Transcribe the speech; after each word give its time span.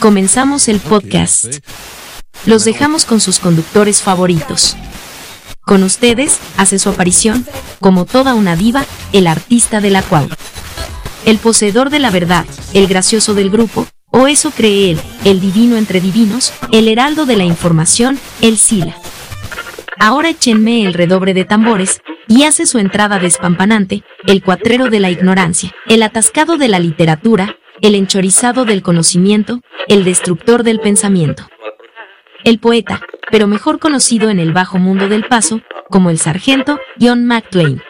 Comenzamos 0.00 0.68
el 0.68 0.80
podcast. 0.80 1.58
Los 2.46 2.64
dejamos 2.64 3.04
con 3.04 3.20
sus 3.20 3.38
conductores 3.38 4.00
favoritos. 4.00 4.74
Con 5.60 5.82
ustedes 5.82 6.38
hace 6.56 6.78
su 6.78 6.88
aparición, 6.88 7.46
como 7.80 8.06
toda 8.06 8.32
una 8.32 8.56
diva, 8.56 8.86
el 9.12 9.26
artista 9.26 9.82
de 9.82 9.90
la 9.90 10.00
cual. 10.02 10.34
El 11.26 11.36
poseedor 11.36 11.90
de 11.90 11.98
la 11.98 12.10
verdad, 12.10 12.46
el 12.72 12.86
gracioso 12.86 13.34
del 13.34 13.50
grupo, 13.50 13.86
o 14.10 14.26
eso 14.26 14.52
cree 14.52 14.92
él, 14.92 15.00
el 15.26 15.38
divino 15.38 15.76
entre 15.76 16.00
divinos, 16.00 16.54
el 16.72 16.88
heraldo 16.88 17.26
de 17.26 17.36
la 17.36 17.44
información, 17.44 18.18
el 18.40 18.56
Sila. 18.56 18.96
Ahora 19.98 20.30
échenme 20.30 20.86
el 20.86 20.94
redobre 20.94 21.34
de 21.34 21.44
tambores, 21.44 22.00
y 22.26 22.44
hace 22.44 22.64
su 22.64 22.78
entrada 22.78 23.18
despampanante, 23.18 24.02
el 24.26 24.42
cuatrero 24.42 24.88
de 24.88 25.00
la 25.00 25.10
ignorancia, 25.10 25.74
el 25.88 26.02
atascado 26.02 26.56
de 26.56 26.68
la 26.68 26.78
literatura, 26.78 27.56
el 27.82 27.94
enchorizado 27.94 28.64
del 28.64 28.82
conocimiento, 28.82 29.60
el 29.88 30.04
destructor 30.04 30.62
del 30.62 30.80
pensamiento. 30.80 31.48
El 32.44 32.58
poeta, 32.58 33.02
pero 33.30 33.46
mejor 33.46 33.78
conocido 33.78 34.30
en 34.30 34.38
el 34.38 34.52
bajo 34.52 34.78
mundo 34.78 35.08
del 35.08 35.24
paso, 35.24 35.60
como 35.88 36.10
el 36.10 36.18
sargento 36.18 36.78
John 37.00 37.26
McClane. 37.26 37.82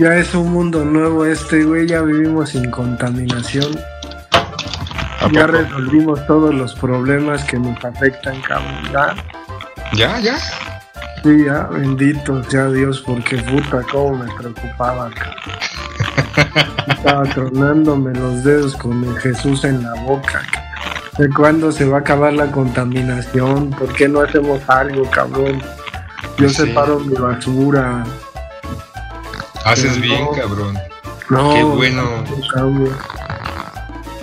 Ya, 0.00 0.16
es 0.16 0.34
un 0.34 0.50
mundo 0.50 0.82
nuevo 0.82 1.26
este, 1.26 1.62
güey. 1.62 1.86
Ya 1.86 2.00
vivimos 2.00 2.48
sin 2.48 2.70
contaminación. 2.70 3.78
Ya 5.30 5.46
resolvimos 5.46 6.26
todos 6.26 6.54
los 6.54 6.74
problemas 6.74 7.44
que 7.44 7.58
nos 7.58 7.84
afectan, 7.84 8.40
cabrón. 8.40 8.90
Ya. 8.90 9.14
¿Ya? 9.92 10.20
¿Ya? 10.20 10.38
Sí, 11.22 11.44
ya, 11.44 11.64
bendito 11.64 12.42
sea 12.44 12.68
Dios, 12.68 13.02
porque 13.06 13.42
puta, 13.42 13.82
cómo 13.92 14.24
me 14.24 14.34
preocupaba, 14.36 15.10
cabrón. 15.10 16.64
Estaba 16.88 17.24
tronándome 17.24 18.14
los 18.14 18.42
dedos 18.42 18.76
con 18.76 19.04
el 19.04 19.18
Jesús 19.18 19.64
en 19.64 19.82
la 19.82 19.92
boca. 20.04 20.40
¿De 21.18 21.28
cuándo 21.28 21.70
se 21.70 21.84
va 21.84 21.98
a 21.98 22.00
acabar 22.00 22.32
la 22.32 22.50
contaminación? 22.50 23.68
¿Por 23.68 23.92
qué 23.92 24.08
no 24.08 24.22
hacemos 24.22 24.62
algo, 24.66 25.04
cabrón? 25.10 25.60
Yo 26.38 26.48
separo 26.48 27.00
mi 27.00 27.14
basura. 27.16 28.02
Haces 29.64 30.00
bien, 30.00 30.26
cabrón. 30.34 30.78
No, 31.28 31.54
Qué 31.54 31.62
bueno. 31.62 32.02
no, 32.56 32.88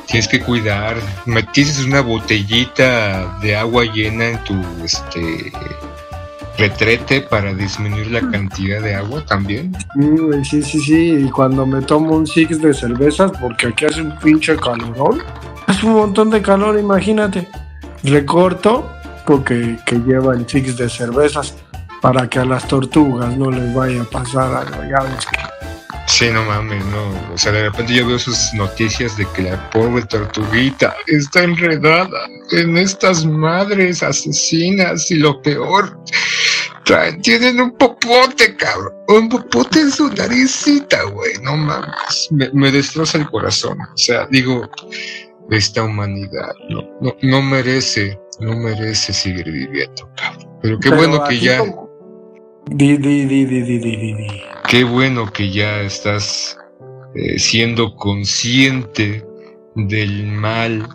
Tienes 0.08 0.28
que 0.28 0.40
cuidar. 0.40 0.96
Metiste 1.26 1.84
una 1.84 2.02
botellita 2.02 3.38
de 3.42 3.56
agua 3.56 3.84
llena 3.86 4.30
en 4.30 4.44
tu 4.44 4.56
este 4.84 5.52
retrete 6.58 7.22
para 7.22 7.54
disminuir 7.54 8.12
la 8.12 8.22
cantidad 8.32 8.82
de 8.82 8.96
agua 8.96 9.24
también. 9.26 9.76
Sí, 9.94 10.08
güey, 10.08 10.44
sí, 10.44 10.64
sí, 10.64 10.80
sí. 10.80 11.10
Y 11.26 11.30
cuando 11.30 11.66
me 11.66 11.82
tomo 11.82 12.16
un 12.16 12.26
six 12.26 12.62
de 12.62 12.74
cervezas, 12.74 13.32
porque 13.40 13.68
aquí 13.68 13.86
hace 13.86 14.02
un 14.02 14.18
pinche 14.20 14.56
calorón, 14.58 15.22
hace 15.68 15.86
un 15.86 15.94
montón 15.94 16.30
de 16.30 16.42
calor, 16.42 16.80
imagínate. 16.80 17.48
Recorto 18.04 18.90
porque 19.26 19.78
que 19.86 19.98
lleva 19.98 20.34
el 20.34 20.48
six 20.48 20.78
de 20.78 20.90
cervezas 20.90 21.56
para 22.08 22.30
que 22.30 22.40
a 22.40 22.45
las 22.45 22.66
tortugas 22.70 23.36
no 23.38 23.52
les 23.52 23.73
vaya 23.73 24.02
a 24.02 24.06
pasar 24.06 24.66
algo. 24.66 24.82
Ya 24.90 25.02
ves 25.04 25.26
que 25.26 25.38
Sí, 26.08 26.30
no 26.32 26.42
mames, 26.45 26.82
no. 26.86 27.34
O 27.34 27.38
sea, 27.38 27.52
de 27.52 27.64
repente 27.64 27.94
yo 27.94 28.08
veo 28.08 28.18
sus 28.18 28.54
noticias 28.54 29.18
de 29.18 29.28
que 29.36 29.42
la 29.42 29.70
pobre 29.72 30.04
tortuguita 30.06 30.96
está 31.08 31.44
enredada 31.44 32.30
en 32.52 32.78
estas 32.78 33.26
madres 33.26 34.02
asesinas 34.04 35.12
y 35.12 35.16
lo 35.16 35.42
peor, 35.42 36.00
traen, 36.86 37.22
tienen 37.22 37.60
un 37.60 37.72
popote, 37.72 38.56
cabrón. 38.56 38.94
Un 39.10 39.28
popote 39.28 39.82
en 39.82 39.92
su 39.92 40.08
naricita, 40.08 41.04
güey. 41.12 41.34
No 41.44 41.58
mames. 41.58 42.30
Me, 42.32 42.50
me 42.54 42.72
destroza 42.72 43.17
el 43.17 43.30
corazón. 43.30 43.78
O 43.82 43.98
sea, 43.98 44.26
digo, 44.32 44.62
esta 45.52 45.84
humanidad 45.84 46.54
no, 46.70 46.84
no, 47.02 47.14
no 47.22 47.42
merece, 47.42 48.17
no 48.40 48.56
merece 48.56 49.12
seguir 49.12 49.52
viviendo, 49.52 50.10
cabrón. 50.16 50.48
Pero 50.62 50.80
qué 50.80 50.90
Pero 50.90 51.02
bueno 51.02 51.23
que 51.28 51.38
ya... 51.38 51.58
como- 51.60 51.86
Di, 52.70 52.98
di, 52.98 53.26
di, 53.26 53.45
di. 53.45 54.28
Qué 54.70 54.83
bueno 54.83 55.26
que 55.32 55.50
ya 55.50 55.82
estás 55.82 56.58
eh, 57.16 57.39
siendo 57.39 57.95
consciente 57.95 59.26
del 59.76 60.28
mal 60.28 60.86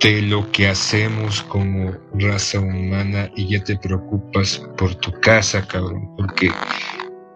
de 0.00 0.22
lo 0.22 0.48
que 0.52 0.68
hacemos 0.68 1.42
como 1.42 1.90
raza 2.14 2.60
humana 2.60 3.28
y 3.34 3.48
ya 3.48 3.64
te 3.64 3.76
preocupas 3.76 4.64
por 4.76 4.94
tu 4.94 5.10
casa, 5.20 5.66
cabrón, 5.66 6.14
porque 6.16 6.50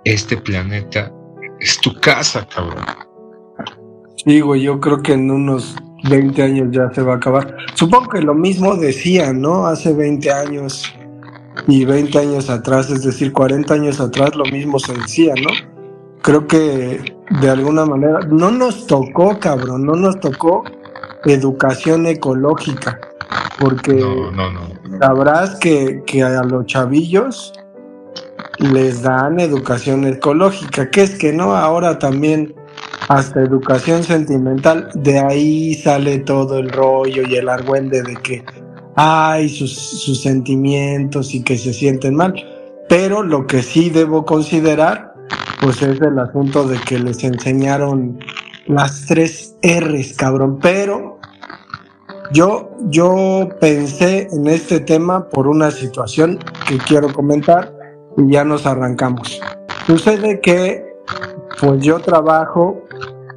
este 0.05 0.37
planeta 0.37 1.13
es 1.59 1.81
tu 1.81 1.93
casa, 2.01 2.47
cabrón. 2.47 2.85
Sí, 4.25 4.41
güey, 4.41 4.63
yo 4.63 4.79
creo 4.79 5.03
que 5.03 5.15
en 5.15 5.29
unos 5.33 5.75
20 6.09 6.43
años 6.43 6.69
ya 6.71 6.93
se 6.95 7.03
va 7.03 7.15
a 7.15 7.17
acabar. 7.17 7.57
Supongo 7.75 8.11
que 8.11 8.23
lo 8.23 8.35
mismo 8.35 8.77
decían, 8.77 9.41
¿no? 9.41 9.67
Hace 9.67 9.93
20 9.93 10.31
años 10.31 10.95
y 11.67 11.85
20 11.85 12.19
años 12.19 12.51
atrás, 12.51 12.91
es 12.91 13.03
decir, 13.05 13.33
40 13.33 13.75
años 13.75 14.01
atrás, 14.01 14.35
lo 14.35 14.45
mismo 14.45 14.79
se 14.79 14.95
decía, 14.95 15.35
¿no? 15.35 15.51
Creo 16.23 16.47
que 16.47 17.15
de 17.41 17.51
alguna 17.51 17.85
manera 17.85 18.21
no 18.31 18.51
nos 18.51 18.87
tocó, 18.87 19.39
cabrón, 19.39 19.85
no 19.87 19.95
nos 19.95 20.21
tocó 20.21 20.65
educación 21.25 22.07
ecológica, 22.07 23.01
porque 23.59 23.95
No, 23.95 24.31
no, 24.31 24.51
no. 24.53 24.99
sabrás 25.01 25.57
que, 25.59 26.03
que 26.07 26.23
a 26.23 26.43
los 26.45 26.67
chavillos 26.67 27.53
les 28.59 29.03
dan 29.03 29.41
educación 29.41 30.05
ecológica, 30.07 30.91
que 30.91 31.03
es 31.03 31.19
que 31.19 31.33
no, 31.33 31.55
ahora 31.57 31.99
también 31.99 32.55
hasta 33.09 33.41
educación 33.41 34.05
sentimental, 34.05 34.89
de 34.95 35.19
ahí 35.19 35.75
sale 35.75 36.21
todo 36.21 36.59
el 36.59 36.71
rollo 36.71 37.23
y 37.29 37.35
el 37.35 37.49
argüende 37.49 38.03
de 38.03 38.15
que 38.17 38.45
sus, 39.49 39.75
sus 39.75 40.21
sentimientos 40.21 41.35
y 41.35 41.43
que 41.43 41.57
se 41.57 41.73
sienten 41.73 42.15
mal, 42.15 42.35
pero 42.89 43.23
lo 43.23 43.47
que 43.47 43.63
sí 43.63 43.91
debo 43.91 44.25
considerar, 44.25 45.15
pues 45.61 45.83
es 45.83 46.01
el 46.01 46.19
asunto 46.19 46.67
de 46.67 46.79
que 46.79 46.99
les 46.99 47.25
enseñaron 47.25 48.19
las 48.67 49.07
tres 49.07 49.57
R's, 49.63 50.15
cabrón, 50.15 50.59
pero 50.61 51.19
yo, 52.33 52.71
yo 52.89 53.49
pensé 53.61 54.29
en 54.33 54.47
este 54.47 54.81
tema 54.81 55.29
por 55.29 55.49
una 55.49 55.71
situación 55.71 56.39
que 56.67 56.79
quiero 56.79 57.13
comentar 57.13 57.75
y 58.17 58.33
ya 58.33 58.45
nos 58.45 58.67
arrancamos. 58.67 59.41
Sucede 59.87 60.41
que 60.41 60.85
pues 61.61 61.83
yo 61.83 62.01
trabajo 62.01 62.83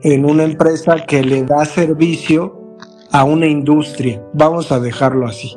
en 0.02 0.26
una 0.26 0.44
empresa 0.44 1.06
que 1.06 1.24
le 1.24 1.44
da 1.44 1.66
servicio 1.66 2.65
a 3.16 3.24
una 3.24 3.48
industria, 3.48 4.22
vamos 4.34 4.74
a 4.74 4.80
dejarlo 4.82 5.26
así. 5.26 5.56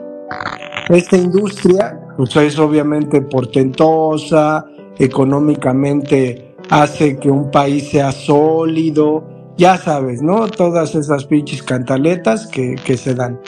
Esta 0.88 1.16
industria 1.16 1.98
pues 2.16 2.36
es 2.36 2.56
obviamente 2.56 3.20
portentosa, 3.20 4.64
económicamente 4.96 6.54
hace 6.70 7.18
que 7.18 7.28
un 7.28 7.50
país 7.50 7.88
sea 7.90 8.12
sólido, 8.12 9.24
ya 9.56 9.76
sabes, 9.76 10.22
¿no? 10.22 10.46
Todas 10.46 10.94
esas 10.94 11.24
pinches 11.24 11.64
cantaletas 11.64 12.46
que, 12.46 12.76
que 12.76 12.96
se 12.96 13.16
dan. 13.16 13.40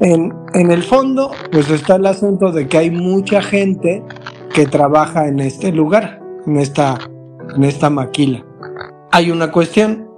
En, 0.00 0.34
en 0.52 0.70
el 0.70 0.82
fondo, 0.82 1.30
pues 1.50 1.70
está 1.70 1.96
el 1.96 2.04
asunto 2.04 2.52
de 2.52 2.68
que 2.68 2.76
hay 2.76 2.90
mucha 2.90 3.40
gente 3.40 4.02
que 4.52 4.66
trabaja 4.66 5.28
en 5.28 5.40
este 5.40 5.72
lugar, 5.72 6.20
en 6.46 6.58
esta, 6.58 6.98
en 7.56 7.64
esta 7.64 7.88
maquila. 7.88 8.44
Hay 9.12 9.30
una 9.30 9.50
cuestión, 9.50 10.09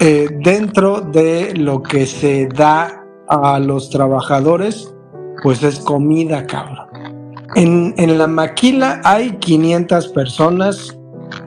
eh, 0.00 0.28
dentro 0.42 1.00
de 1.00 1.54
lo 1.54 1.82
que 1.82 2.06
se 2.06 2.46
da 2.46 3.04
a 3.28 3.58
los 3.58 3.90
trabajadores, 3.90 4.92
pues 5.42 5.62
es 5.62 5.78
comida, 5.80 6.46
cabrón. 6.46 6.88
En, 7.54 7.94
en 7.96 8.18
la 8.18 8.26
maquila 8.26 9.00
hay 9.04 9.32
500 9.38 10.08
personas 10.08 10.98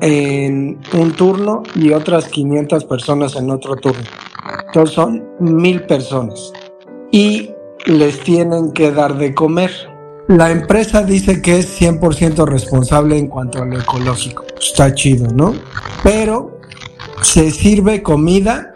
en 0.02 0.80
un 0.94 1.12
turno 1.14 1.64
y 1.76 1.92
otras 1.92 2.28
500 2.28 2.86
personas 2.86 3.36
en 3.36 3.50
otro 3.50 3.76
turno. 3.76 4.04
Entonces 4.68 4.96
son 4.96 5.24
mil 5.40 5.84
personas. 5.84 6.54
Y 7.12 7.52
les 7.86 8.20
tienen 8.22 8.72
que 8.74 8.92
dar 8.92 9.18
de 9.18 9.34
comer. 9.34 9.72
La 10.28 10.52
empresa 10.52 11.04
dice 11.04 11.42
que 11.42 11.60
es 11.60 11.82
100% 11.82 12.46
responsable 12.46 13.18
en 13.18 13.28
cuanto 13.28 13.62
a 13.62 13.66
lo 13.66 13.80
ecológico. 13.80 14.44
Está 14.60 14.94
chido, 14.94 15.28
¿no? 15.34 15.54
Pero 16.04 16.57
se 17.28 17.52
sirve 17.52 18.02
comida 18.02 18.72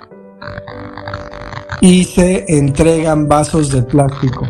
y 1.79 2.03
se 2.03 2.43
entregan 2.49 3.29
vasos 3.29 3.71
de 3.71 3.81
plástico. 3.81 4.45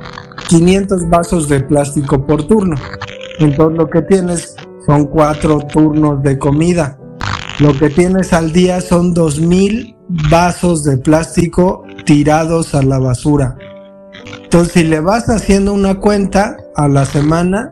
500 0.50 1.07
vasos 1.07 1.48
de 1.48 1.59
plástico 1.59 2.25
por 2.25 2.48
turno. 2.48 2.75
Entonces 3.38 3.77
lo 3.77 3.88
que 3.88 4.01
tienes 4.01 4.56
son 4.88 5.06
cuatro 5.06 5.59
turnos 5.59 6.24
de 6.24 6.39
comida. 6.39 6.98
Lo 7.59 7.77
que 7.77 7.92
tienes 7.92 8.33
al 8.33 8.51
día 8.51 8.81
son 8.81 9.13
2000 9.13 9.95
vasos 10.31 10.83
de 10.83 10.98
plástico 10.98 11.83
tirados 12.03 12.74
a 12.74 12.81
la 12.81 12.98
basura. 12.98 13.56
Entonces 14.44 14.74
si 14.74 14.83
le 14.83 15.00
vas 15.00 15.30
haciendo 15.30 15.74
una 15.74 16.00
cuenta 16.00 16.57
a 16.75 16.88
la 16.88 17.06
semana, 17.06 17.71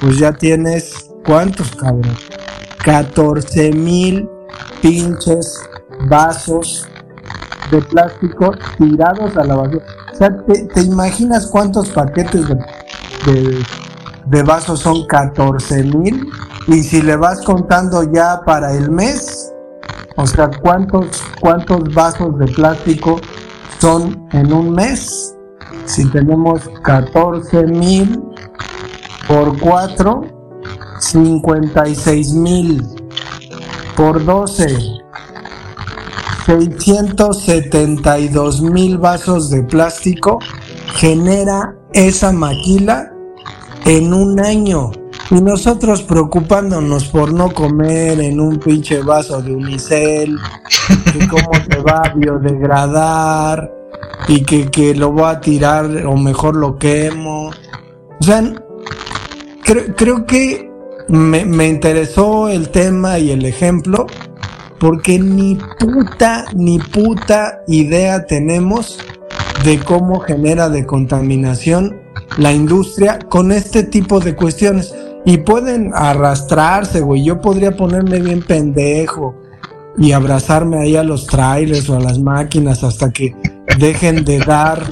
pues 0.00 0.16
ya 0.16 0.32
tienes 0.32 1.10
¿cuántos 1.26 1.76
cabrón? 1.76 2.16
14 2.82 3.70
mil 3.72 4.28
pinches 4.82 5.62
vasos 6.08 6.86
de 7.70 7.80
plástico 7.80 8.52
tirados 8.76 9.34
a 9.36 9.44
la 9.44 9.54
basura. 9.54 9.84
O 10.12 10.16
sea, 10.16 10.36
¿te, 10.44 10.82
imaginas 10.82 11.46
cuántos 11.46 11.88
paquetes 11.90 12.46
de, 13.24 13.64
de, 14.26 14.42
vasos 14.42 14.80
son 14.80 15.06
14 15.06 15.84
mil? 15.84 16.28
Y 16.66 16.82
si 16.82 17.00
le 17.00 17.16
vas 17.16 17.40
contando 17.42 18.02
ya 18.12 18.42
para 18.44 18.74
el 18.74 18.90
mes, 18.90 19.52
o 20.16 20.26
sea, 20.26 20.50
¿cuántos, 20.60 21.22
cuántos 21.40 21.94
vasos 21.94 22.38
de 22.38 22.46
plástico 22.46 23.18
son 23.78 24.28
en 24.32 24.52
un 24.52 24.72
mes? 24.72 25.34
Si 25.86 26.04
tenemos 26.10 26.68
14 26.82 27.66
mil 27.68 28.22
por 29.26 29.58
4, 29.58 30.22
56 31.00 32.32
mil 32.34 33.01
por 33.96 34.24
12 34.24 35.02
672 36.46 38.62
mil 38.62 38.98
vasos 38.98 39.50
de 39.50 39.62
plástico 39.62 40.38
genera 40.94 41.76
esa 41.92 42.32
maquila 42.32 43.12
en 43.84 44.12
un 44.12 44.40
año. 44.40 44.90
Y 45.30 45.40
nosotros 45.40 46.02
preocupándonos 46.02 47.04
por 47.06 47.32
no 47.32 47.52
comer 47.52 48.20
en 48.20 48.40
un 48.40 48.58
pinche 48.58 49.02
vaso 49.02 49.40
de 49.40 49.54
unicel, 49.54 50.36
y 51.14 51.28
cómo 51.28 51.50
se 51.70 51.80
va 51.80 52.02
a 52.04 52.14
biodegradar, 52.14 53.72
y 54.28 54.42
que, 54.42 54.70
que 54.70 54.94
lo 54.94 55.12
voy 55.12 55.30
a 55.30 55.40
tirar 55.40 55.86
o 56.06 56.16
mejor 56.16 56.56
lo 56.56 56.76
quemo. 56.76 57.48
O 57.48 58.24
sea, 58.24 58.42
creo, 59.64 59.94
creo 59.96 60.26
que 60.26 60.71
me, 61.08 61.68
interesó 61.68 62.48
el 62.48 62.70
tema 62.70 63.18
y 63.18 63.30
el 63.30 63.44
ejemplo 63.44 64.06
porque 64.78 65.18
ni 65.18 65.56
puta, 65.78 66.46
ni 66.54 66.78
puta 66.78 67.62
idea 67.68 68.26
tenemos 68.26 68.98
de 69.64 69.78
cómo 69.78 70.20
genera 70.20 70.68
de 70.68 70.84
contaminación 70.86 72.00
la 72.36 72.52
industria 72.52 73.18
con 73.28 73.52
este 73.52 73.84
tipo 73.84 74.18
de 74.20 74.34
cuestiones. 74.34 74.94
Y 75.24 75.38
pueden 75.38 75.92
arrastrarse, 75.94 77.00
güey. 77.00 77.22
Yo 77.24 77.40
podría 77.40 77.76
ponerme 77.76 78.18
bien 78.20 78.42
pendejo 78.42 79.36
y 79.96 80.10
abrazarme 80.10 80.78
ahí 80.80 80.96
a 80.96 81.04
los 81.04 81.28
trailers 81.28 81.88
o 81.88 81.96
a 81.96 82.00
las 82.00 82.18
máquinas 82.18 82.82
hasta 82.82 83.10
que 83.10 83.36
dejen 83.78 84.24
de 84.24 84.38
dar, 84.38 84.82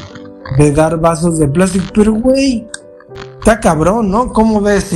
de 0.57 0.71
dar 0.71 1.01
vasos 1.01 1.39
de 1.41 1.49
plástico. 1.49 1.87
Pero, 1.93 2.13
güey, 2.13 2.69
está 3.41 3.59
cabrón, 3.59 4.11
¿no? 4.11 4.33
¿Cómo 4.33 4.61
ves? 4.61 4.93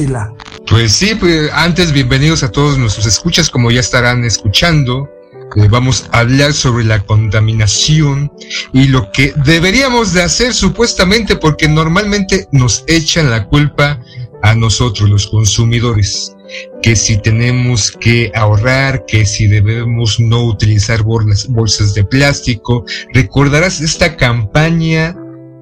Pues 0.74 0.90
sí, 0.90 1.14
pues 1.14 1.52
antes 1.52 1.92
bienvenidos 1.92 2.42
a 2.42 2.50
todos 2.50 2.78
nuestros 2.78 3.06
escuchas, 3.06 3.48
como 3.48 3.70
ya 3.70 3.78
estarán 3.78 4.24
escuchando. 4.24 5.08
Eh, 5.54 5.68
vamos 5.70 6.08
a 6.10 6.18
hablar 6.18 6.52
sobre 6.52 6.84
la 6.84 6.98
contaminación 6.98 8.32
y 8.72 8.88
lo 8.88 9.12
que 9.12 9.32
deberíamos 9.44 10.12
de 10.12 10.22
hacer 10.22 10.52
supuestamente 10.52 11.36
porque 11.36 11.68
normalmente 11.68 12.48
nos 12.50 12.82
echan 12.88 13.30
la 13.30 13.46
culpa 13.46 14.00
a 14.42 14.56
nosotros 14.56 15.08
los 15.08 15.28
consumidores 15.28 16.34
que 16.82 16.96
si 16.96 17.18
tenemos 17.18 17.92
que 17.92 18.32
ahorrar, 18.34 19.04
que 19.06 19.26
si 19.26 19.46
debemos 19.46 20.18
no 20.18 20.42
utilizar 20.42 21.04
bolsas, 21.04 21.46
bolsas 21.46 21.94
de 21.94 22.02
plástico. 22.02 22.84
Recordarás 23.12 23.80
esta 23.80 24.16
campaña, 24.16 25.16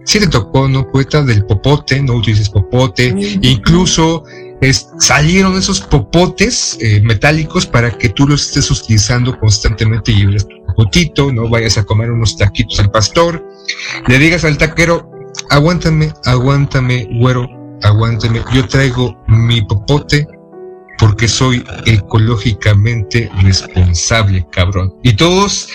si 0.07 0.21
te 0.21 0.27
tocó, 0.27 0.69
¿no? 0.69 0.91
Poeta 0.91 1.21
del 1.23 1.45
popote, 1.45 2.01
no 2.01 2.15
utilices 2.15 2.49
popote, 2.49 3.15
incluso 3.43 4.25
salieron 4.71 5.57
esos 5.57 5.81
popotes 5.81 6.79
eh, 6.81 7.01
metálicos 7.03 7.67
para 7.67 7.91
que 7.91 8.09
tú 8.09 8.29
los 8.29 8.47
estés 8.47 8.71
utilizando 8.71 9.37
constantemente 9.39 10.13
y 10.13 10.25
tu 10.25 10.67
popotito, 10.67 11.33
no 11.33 11.49
vayas 11.49 11.79
a 11.79 11.85
comer 11.85 12.11
unos 12.11 12.37
taquitos 12.37 12.79
al 12.79 12.91
pastor, 12.91 13.45
le 14.07 14.19
digas 14.19 14.45
al 14.45 14.59
taquero, 14.59 15.11
aguántame, 15.51 16.13
aguántame, 16.25 17.09
güero, 17.19 17.49
aguántame, 17.83 18.43
yo 18.55 18.67
traigo 18.69 19.17
mi 19.27 19.63
popote 19.63 20.27
porque 20.99 21.27
soy 21.27 21.65
ecológicamente 21.87 23.29
responsable, 23.43 24.47
cabrón. 24.53 24.95
Y 25.03 25.15
todos 25.15 25.69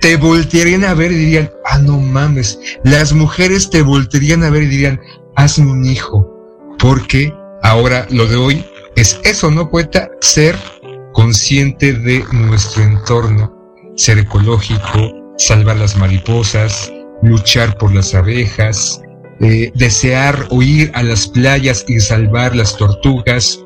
te 0.00 0.16
voltearían 0.16 0.84
a 0.84 0.94
ver 0.94 1.10
y 1.10 1.16
dirían, 1.16 1.50
ah, 1.64 1.78
no 1.78 1.98
mames, 1.98 2.60
las 2.84 3.12
mujeres 3.12 3.68
te 3.70 3.82
voltearían 3.82 4.44
a 4.44 4.50
ver 4.50 4.62
y 4.62 4.66
dirían, 4.66 5.00
hazme 5.34 5.72
un 5.72 5.84
hijo, 5.84 6.30
porque 6.78 7.34
Ahora, 7.64 8.06
lo 8.10 8.26
de 8.26 8.36
hoy 8.36 8.64
es 8.94 9.18
eso, 9.24 9.50
¿no, 9.50 9.70
poeta? 9.70 10.10
Ser 10.20 10.54
consciente 11.14 11.94
de 11.94 12.22
nuestro 12.30 12.82
entorno, 12.82 13.50
ser 13.96 14.18
ecológico, 14.18 15.32
salvar 15.38 15.76
las 15.76 15.96
mariposas, 15.96 16.92
luchar 17.22 17.78
por 17.78 17.94
las 17.94 18.14
abejas, 18.14 19.00
eh, 19.40 19.72
desear 19.76 20.46
o 20.50 20.62
ir 20.62 20.92
a 20.94 21.02
las 21.02 21.26
playas 21.26 21.86
y 21.88 22.00
salvar 22.00 22.54
las 22.54 22.76
tortugas. 22.76 23.58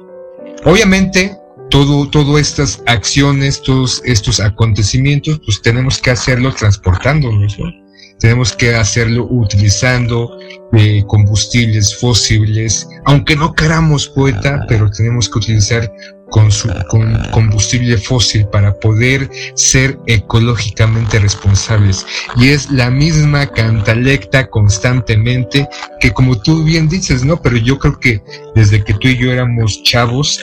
Obviamente, 0.64 1.36
todo, 1.68 2.08
todas 2.08 2.40
estas 2.40 2.80
acciones, 2.86 3.60
todos 3.62 4.00
estos 4.04 4.38
acontecimientos, 4.38 5.40
pues 5.44 5.60
tenemos 5.60 6.00
que 6.00 6.12
hacerlo 6.12 6.54
transportándonos, 6.54 7.58
¿no? 7.58 7.87
Tenemos 8.18 8.52
que 8.52 8.74
hacerlo 8.74 9.26
utilizando 9.30 10.38
eh, 10.72 11.02
combustibles 11.06 11.96
fósiles, 11.96 12.88
aunque 13.04 13.36
no 13.36 13.54
queramos 13.54 14.08
poeta, 14.08 14.64
pero 14.68 14.90
tenemos 14.90 15.28
que 15.28 15.38
utilizar 15.38 15.90
con, 16.30 16.50
su, 16.50 16.68
con 16.88 17.16
combustible 17.30 17.96
fósil 17.96 18.46
para 18.48 18.74
poder 18.80 19.28
ser 19.54 19.98
ecológicamente 20.06 21.18
responsables. 21.18 22.04
Y 22.36 22.48
es 22.48 22.70
la 22.70 22.90
misma 22.90 23.46
cantalecta 23.46 24.48
constantemente 24.48 25.68
que 26.00 26.10
como 26.12 26.40
tú 26.40 26.64
bien 26.64 26.88
dices, 26.88 27.24
¿no? 27.24 27.40
Pero 27.40 27.56
yo 27.56 27.78
creo 27.78 27.98
que 27.98 28.22
desde 28.54 28.82
que 28.84 28.94
tú 28.94 29.08
y 29.08 29.16
yo 29.16 29.32
éramos 29.32 29.82
chavos, 29.84 30.40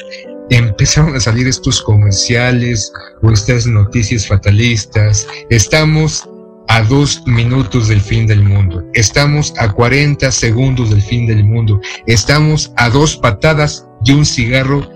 empezaron 0.49 1.15
a 1.15 1.19
salir 1.19 1.47
estos 1.47 1.81
comerciales 1.81 2.91
o 3.21 3.31
estas 3.31 3.65
noticias 3.65 4.27
fatalistas. 4.27 5.27
Estamos 5.49 6.27
a 6.67 6.81
dos 6.83 7.23
minutos 7.25 7.87
del 7.87 8.01
fin 8.01 8.27
del 8.27 8.43
mundo. 8.43 8.83
Estamos 8.93 9.53
a 9.57 9.71
40 9.71 10.31
segundos 10.31 10.89
del 10.89 11.01
fin 11.01 11.27
del 11.27 11.43
mundo. 11.43 11.79
Estamos 12.07 12.71
a 12.77 12.89
dos 12.89 13.17
patadas 13.17 13.87
de 14.01 14.15
un 14.15 14.25
cigarro 14.25 14.87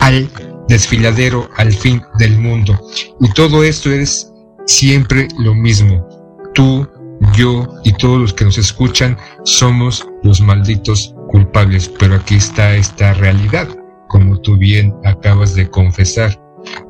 al 0.00 0.28
desfiladero, 0.68 1.48
al 1.56 1.72
fin 1.72 2.02
del 2.18 2.38
mundo. 2.38 2.78
Y 3.20 3.30
todo 3.32 3.62
esto 3.64 3.90
es 3.90 4.32
siempre 4.66 5.28
lo 5.38 5.54
mismo. 5.54 6.06
Tú, 6.54 6.88
yo 7.34 7.66
y 7.84 7.92
todos 7.92 8.20
los 8.20 8.34
que 8.34 8.44
nos 8.44 8.58
escuchan 8.58 9.16
somos 9.44 10.06
los 10.22 10.40
malditos 10.40 11.14
culpables. 11.28 11.90
Pero 11.98 12.16
aquí 12.16 12.36
está 12.36 12.74
esta 12.76 13.14
realidad, 13.14 13.68
como 14.08 14.40
tú 14.40 14.56
bien 14.56 14.94
acabas 15.04 15.54
de 15.54 15.68
confesar. 15.68 16.40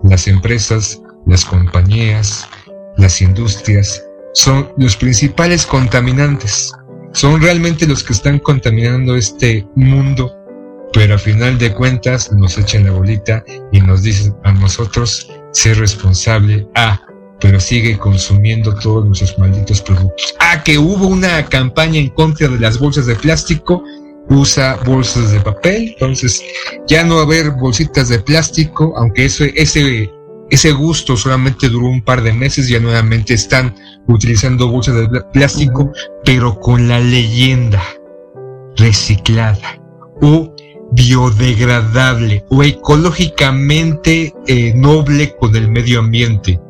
Las 0.03 0.27
empresas, 0.27 1.01
las 1.27 1.45
compañías, 1.45 2.49
las 2.99 3.23
industrias, 3.23 4.05
son 4.35 4.71
los 4.77 4.97
principales 4.97 5.65
contaminantes. 5.65 6.73
Son 7.13 7.41
realmente 7.41 7.87
los 7.87 8.05
que 8.05 8.13
están 8.13 8.39
contaminando 8.39 9.17
este 9.17 9.67
mundo, 9.75 10.37
pero 10.93 11.15
a 11.15 11.19
final 11.19 11.59
de 11.59 11.73
cuentas 11.73 12.31
nos 12.33 12.59
echan 12.59 12.85
la 12.85 12.93
bolita 12.93 13.43
y 13.73 13.81
nos 13.81 14.03
dicen 14.03 14.35
a 14.45 14.53
nosotros 14.53 15.31
ser 15.53 15.79
responsable. 15.79 16.69
Ah, 16.75 17.01
pero 17.41 17.61
sigue 17.61 17.97
consumiendo 17.97 18.75
todos 18.75 19.07
nuestros 19.07 19.39
malditos 19.39 19.81
productos. 19.81 20.35
Ah, 20.41 20.63
que 20.63 20.77
hubo 20.77 21.07
una 21.07 21.45
campaña 21.47 21.99
en 21.99 22.11
contra 22.11 22.49
de 22.49 22.59
las 22.59 22.79
bolsas 22.79 23.07
de 23.07 23.15
plástico, 23.15 23.83
usa 24.29 24.79
bolsas 24.85 25.33
de 25.33 25.41
papel, 25.41 25.95
entonces 25.95 26.43
ya 26.87 27.05
no 27.05 27.17
va 27.17 27.21
a 27.23 27.25
haber 27.25 27.51
bolsitas 27.53 28.09
de 28.09 28.19
plástico, 28.19 28.93
aunque 28.97 29.25
eso, 29.25 29.45
ese 29.45 30.11
ese 30.51 30.73
gusto 30.73 31.17
solamente 31.17 31.69
duró 31.69 31.87
un 31.87 32.03
par 32.03 32.23
de 32.23 32.33
meses, 32.33 32.69
ya 32.69 32.81
nuevamente 32.81 33.35
están 33.35 33.75
utilizando 34.07 34.69
bolsas 34.69 35.11
de 35.11 35.21
plástico, 35.33 35.93
pero 36.25 36.59
con 36.59 36.89
la 36.89 36.99
leyenda 37.01 37.83
reciclada 38.77 39.81
o 40.23 40.55
biodegradable 40.93 42.45
o 42.49 42.63
ecológicamente 42.63 44.33
eh, 44.47 44.73
noble 44.75 45.37
con 45.37 45.55
el 45.55 45.71
medio 45.71 46.01
ambiente. 46.01 46.61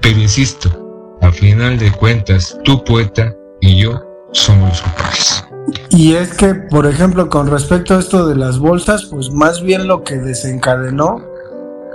Pero 0.00 0.20
insisto, 0.20 0.80
A 1.22 1.32
final 1.32 1.78
de 1.78 1.90
cuentas, 1.90 2.58
tu 2.64 2.84
poeta 2.84 3.34
y 3.62 3.78
yo 3.78 3.98
somos 4.32 4.68
los 4.68 4.82
culpables. 4.82 5.44
Y 5.88 6.14
es 6.14 6.34
que, 6.34 6.54
por 6.54 6.86
ejemplo, 6.86 7.30
con 7.30 7.46
respecto 7.46 7.94
a 7.94 8.00
esto 8.00 8.26
de 8.28 8.36
las 8.36 8.58
bolsas, 8.58 9.06
pues 9.06 9.30
más 9.30 9.62
bien 9.62 9.86
lo 9.86 10.04
que 10.04 10.16
desencadenó 10.16 11.24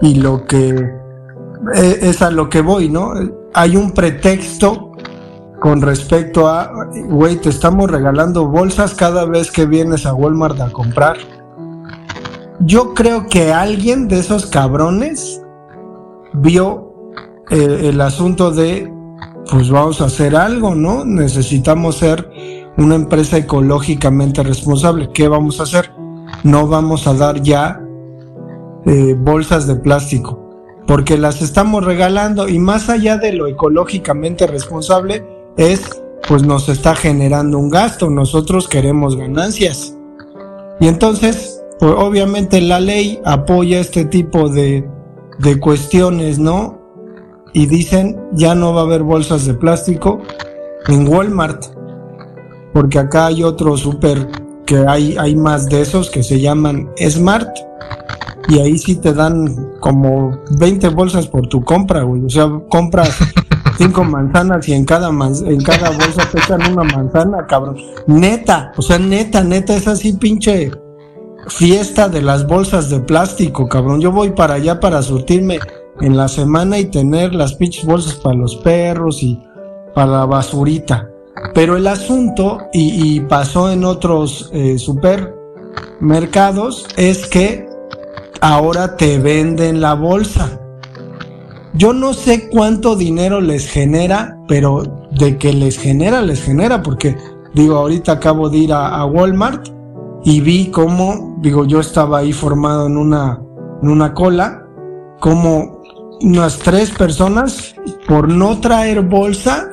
y 0.02 0.16
lo 0.16 0.46
que 0.46 0.99
es 1.74 2.22
a 2.22 2.32
lo 2.32 2.50
que 2.50 2.62
voy, 2.62 2.90
¿no? 2.90 3.14
Hay 3.54 3.76
un 3.76 3.92
pretexto 3.92 4.92
con 5.60 5.82
respecto 5.82 6.48
a, 6.48 6.72
güey, 7.08 7.38
te 7.38 7.50
estamos 7.50 7.92
regalando 7.92 8.48
bolsas 8.48 8.94
cada 8.94 9.26
vez 9.26 9.52
que 9.52 9.66
vienes 9.66 10.06
a 10.06 10.14
Walmart 10.14 10.60
a 10.62 10.72
comprar. 10.72 11.18
Yo 12.62 12.94
creo 12.94 13.28
que 13.28 13.52
alguien 13.52 14.08
de 14.08 14.20
esos 14.20 14.46
cabrones 14.46 15.42
vio 16.34 16.94
eh, 17.50 17.90
el 17.90 18.02
asunto 18.02 18.52
de, 18.52 18.92
pues 19.50 19.70
vamos 19.70 20.02
a 20.02 20.06
hacer 20.06 20.36
algo, 20.36 20.76
¿no? 20.76 21.06
Necesitamos 21.06 21.98
ser 21.98 22.30
una 22.78 22.96
empresa 22.96 23.38
ecológicamente 23.38 24.44
responsable. 24.44 25.10
¿Qué 25.14 25.28
vamos 25.28 25.60
a 25.60 25.64
hacer? 25.64 25.92
No 26.44 26.68
vamos 26.68 27.08
a 27.08 27.14
dar 27.14 27.42
ya 27.42 27.82
eh, 28.86 29.16
bolsas 29.18 29.68
de 29.68 29.76
plástico, 29.76 30.49
porque 30.90 31.20
las 31.20 31.44
estamos 31.44 31.86
regalando 31.86 32.50
y 32.50 32.58
más 32.58 32.90
allá 32.90 33.18
de 33.18 33.32
lo 33.32 33.46
ecológicamente 33.46 34.48
responsable 34.48 35.24
es, 35.56 36.02
pues 36.28 36.42
nos 36.42 36.68
está 36.68 36.96
generando 36.96 37.60
un 37.60 37.70
gasto, 37.70 38.10
nosotros 38.10 38.68
queremos 38.68 39.16
ganancias. 39.16 39.96
Y 40.80 40.88
entonces, 40.88 41.62
pues 41.80 41.94
obviamente 41.96 42.60
la 42.60 42.80
ley 42.80 43.22
apoya 43.24 43.80
este 43.80 44.04
tipo 44.04 44.50
de, 44.50 44.84
de 45.38 45.60
cuestiones, 45.60 46.40
¿no? 46.40 46.82
Y 47.54 47.68
dicen, 47.68 48.20
ya 48.32 48.56
no 48.56 48.74
va 48.74 48.82
a 48.82 48.86
haber 48.86 49.04
bolsas 49.04 49.46
de 49.46 49.54
plástico 49.54 50.24
en 50.88 51.08
Walmart 51.08 51.66
porque 52.74 52.98
acá 52.98 53.28
hay 53.28 53.44
otro 53.44 53.78
súper 53.78 54.28
que 54.66 54.84
hay, 54.88 55.16
hay 55.20 55.36
más 55.36 55.70
de 55.70 55.82
esos 55.82 56.10
que 56.10 56.24
se 56.24 56.42
llaman 56.42 56.90
Smart 56.98 57.69
y 58.48 58.60
ahí 58.60 58.78
sí 58.78 58.96
te 58.96 59.14
dan 59.14 59.78
como 59.80 60.40
20 60.58 60.90
bolsas 60.90 61.28
por 61.28 61.48
tu 61.48 61.64
compra, 61.64 62.04
güey. 62.04 62.26
O 62.26 62.30
sea, 62.30 62.50
compras 62.70 63.18
cinco 63.78 64.04
manzanas 64.04 64.68
y 64.68 64.74
en 64.74 64.86
cada, 64.86 65.10
en 65.10 65.64
cada 65.64 65.92
bolsa 65.92 66.28
te 66.32 66.40
echan 66.40 66.72
una 66.72 66.84
manzana, 66.84 67.46
cabrón. 67.48 67.78
Neta, 68.08 68.72
o 68.78 68.82
sea, 68.82 68.98
neta, 68.98 69.44
neta, 69.44 69.76
es 69.76 69.88
así 69.88 70.14
pinche 70.14 70.72
fiesta 71.48 72.10
de 72.10 72.22
las 72.22 72.48
bolsas 72.48 72.90
de 72.90 73.00
plástico, 73.00 73.68
cabrón. 73.68 74.02
Yo 74.02 74.12
voy 74.12 74.32
para 74.32 74.56
allá 74.56 74.80
para 74.80 75.02
surtirme 75.02 75.60
en 76.02 76.18
la 76.18 76.28
semana 76.28 76.80
y 76.80 76.86
tener 76.86 77.34
las 77.34 77.54
pinches 77.54 77.86
bolsas 77.86 78.16
para 78.16 78.36
los 78.36 78.56
perros 78.58 79.24
y 79.24 79.40
para 79.94 80.12
la 80.12 80.26
basurita. 80.26 81.10
Pero 81.54 81.78
el 81.78 81.88
asunto, 81.88 82.60
y, 82.74 83.22
pasó 83.22 83.72
en 83.72 83.86
otros 83.86 84.50
eh, 84.54 84.78
supermercados, 84.78 86.86
es 86.98 87.26
que 87.28 87.69
ahora 88.42 88.96
te 88.96 89.20
venden 89.20 89.82
la 89.82 89.94
bolsa. 89.94 90.60
Yo 91.74 91.94
no 91.94 92.14
sé 92.14 92.50
cuánto 92.50 92.96
dinero 92.96 93.42
les 93.42 93.70
genera, 93.70 94.38
pero 94.48 94.84
de 95.12 95.38
que 95.38 95.54
les 95.54 95.78
genera, 95.78 96.22
les 96.22 96.44
genera, 96.44 96.82
porque 96.82 97.16
digo, 97.54 97.76
ahorita 97.78 98.14
acabo 98.14 98.50
de 98.50 98.58
ir 98.58 98.74
a, 98.74 99.06
Walmart 99.06 99.68
y 100.24 100.42
vi 100.42 100.72
cómo, 100.72 101.38
digo, 101.42 101.66
yo 101.66 101.80
estaba 101.80 102.20
ahí 102.20 102.34
formado 102.34 102.88
en 102.88 102.98
una, 102.98 103.40
en 103.82 103.90
una 103.90 104.14
cola, 104.14 104.66
como 105.20 105.82
unas 106.22 106.58
tres 106.58 106.92
personas 106.92 107.76
por 108.08 108.28
no 108.28 108.60
traer 108.60 109.02
bolsa 109.02 109.70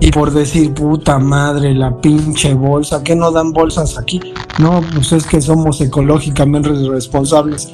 y 0.00 0.10
por 0.10 0.32
decir, 0.32 0.74
puta 0.74 1.18
madre, 1.18 1.74
la 1.74 2.00
pinche 2.00 2.54
bolsa, 2.54 3.02
¿qué 3.02 3.16
no 3.16 3.32
dan 3.32 3.52
bolsas 3.52 3.98
aquí? 3.98 4.20
No, 4.58 4.80
pues 4.94 5.12
es 5.12 5.26
que 5.26 5.40
somos 5.40 5.80
ecológicamente 5.80 6.68
responsables. 6.68 7.72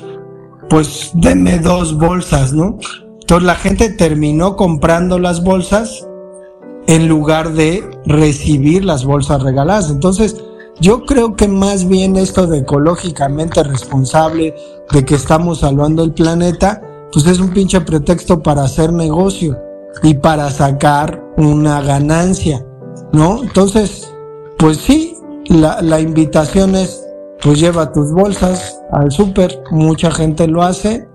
Pues 0.70 1.10
deme 1.14 1.58
dos 1.58 1.96
bolsas, 1.98 2.52
¿no? 2.52 2.78
Entonces 3.20 3.46
la 3.46 3.54
gente 3.54 3.90
terminó 3.90 4.56
comprando 4.56 5.18
las 5.18 5.44
bolsas 5.44 6.06
en 6.86 7.08
lugar 7.08 7.52
de 7.52 7.82
recibir 8.06 8.84
las 8.84 9.04
bolsas 9.04 9.42
regaladas. 9.42 9.90
Entonces, 9.90 10.36
yo 10.80 11.04
creo 11.04 11.36
que 11.36 11.48
más 11.48 11.86
bien 11.86 12.16
esto 12.16 12.46
de 12.46 12.58
ecológicamente 12.58 13.62
responsable, 13.62 14.54
de 14.90 15.04
que 15.04 15.14
estamos 15.14 15.60
salvando 15.60 16.02
el 16.02 16.12
planeta, 16.12 16.82
pues 17.12 17.26
es 17.26 17.38
un 17.38 17.50
pinche 17.50 17.80
pretexto 17.80 18.42
para 18.42 18.64
hacer 18.64 18.92
negocio 18.92 19.56
y 20.02 20.14
para 20.14 20.50
sacar 20.50 21.23
una 21.36 21.80
ganancia, 21.82 22.64
¿no? 23.12 23.42
Entonces, 23.42 24.12
pues 24.58 24.78
sí, 24.78 25.16
la, 25.46 25.82
la 25.82 26.00
invitación 26.00 26.74
es, 26.74 27.04
pues 27.42 27.60
lleva 27.60 27.92
tus 27.92 28.12
bolsas 28.12 28.80
al 28.92 29.10
súper, 29.10 29.60
mucha 29.70 30.10
gente 30.10 30.46
lo 30.46 30.62
hace 30.62 31.06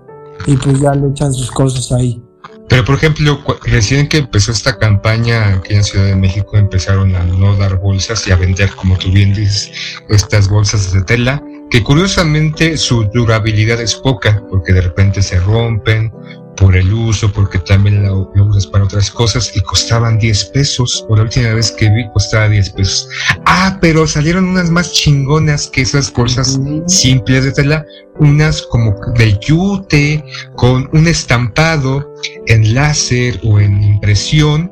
y 0.46 0.56
pues 0.56 0.80
ya 0.80 0.94
le 0.94 1.08
echan 1.08 1.32
sus 1.32 1.50
cosas 1.50 1.90
ahí. 1.92 2.22
Pero 2.70 2.84
por 2.84 2.94
ejemplo, 2.94 3.42
recién 3.64 4.08
que 4.08 4.18
empezó 4.18 4.52
esta 4.52 4.78
campaña 4.78 5.54
aquí 5.54 5.74
en 5.74 5.82
Ciudad 5.82 6.06
de 6.06 6.14
México 6.14 6.56
empezaron 6.56 7.16
a 7.16 7.24
no 7.24 7.56
dar 7.56 7.80
bolsas 7.80 8.26
y 8.28 8.30
a 8.30 8.36
vender, 8.36 8.70
como 8.76 8.96
tú 8.96 9.10
bien 9.10 9.34
dices, 9.34 9.72
estas 10.08 10.48
bolsas 10.48 10.92
de 10.92 11.02
tela, 11.02 11.42
que 11.68 11.82
curiosamente 11.82 12.76
su 12.76 13.04
durabilidad 13.12 13.80
es 13.80 13.96
poca, 13.96 14.40
porque 14.48 14.72
de 14.72 14.82
repente 14.82 15.20
se 15.20 15.40
rompen 15.40 16.12
por 16.60 16.76
el 16.76 16.92
uso, 16.92 17.32
porque 17.32 17.58
también 17.58 18.04
lo, 18.04 18.30
usas 18.34 18.66
para 18.66 18.84
otras 18.84 19.10
cosas 19.10 19.50
y 19.56 19.60
costaban 19.62 20.18
10 20.18 20.44
pesos. 20.46 21.06
O 21.08 21.16
la 21.16 21.22
última 21.22 21.54
vez 21.54 21.72
que 21.72 21.88
vi 21.88 22.06
costaba 22.12 22.48
10 22.48 22.70
pesos. 22.70 23.08
Ah, 23.46 23.78
pero 23.80 24.06
salieron 24.06 24.46
unas 24.46 24.70
más 24.70 24.92
chingonas 24.92 25.68
que 25.68 25.80
esas 25.80 26.12
bolsas 26.12 26.60
simples 26.86 27.44
de 27.44 27.52
tela, 27.52 27.86
unas 28.18 28.60
como 28.62 28.94
de 29.16 29.38
yute, 29.40 30.22
con 30.56 30.88
un 30.92 31.08
estampado 31.08 32.12
en 32.46 32.74
láser 32.74 33.40
o 33.42 33.58
en 33.58 33.82
impresión 33.82 34.70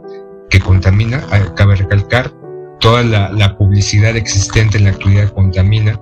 que 0.51 0.61
contamina, 0.61 1.27
ah, 1.31 1.55
cabe 1.57 1.77
recalcar, 1.77 2.31
toda 2.81 3.03
la, 3.03 3.33
la 3.33 3.57
publicidad 3.57 4.15
existente 4.15 4.77
en 4.77 4.85
la 4.85 4.91
actualidad 4.91 5.33
contamina, 5.33 5.99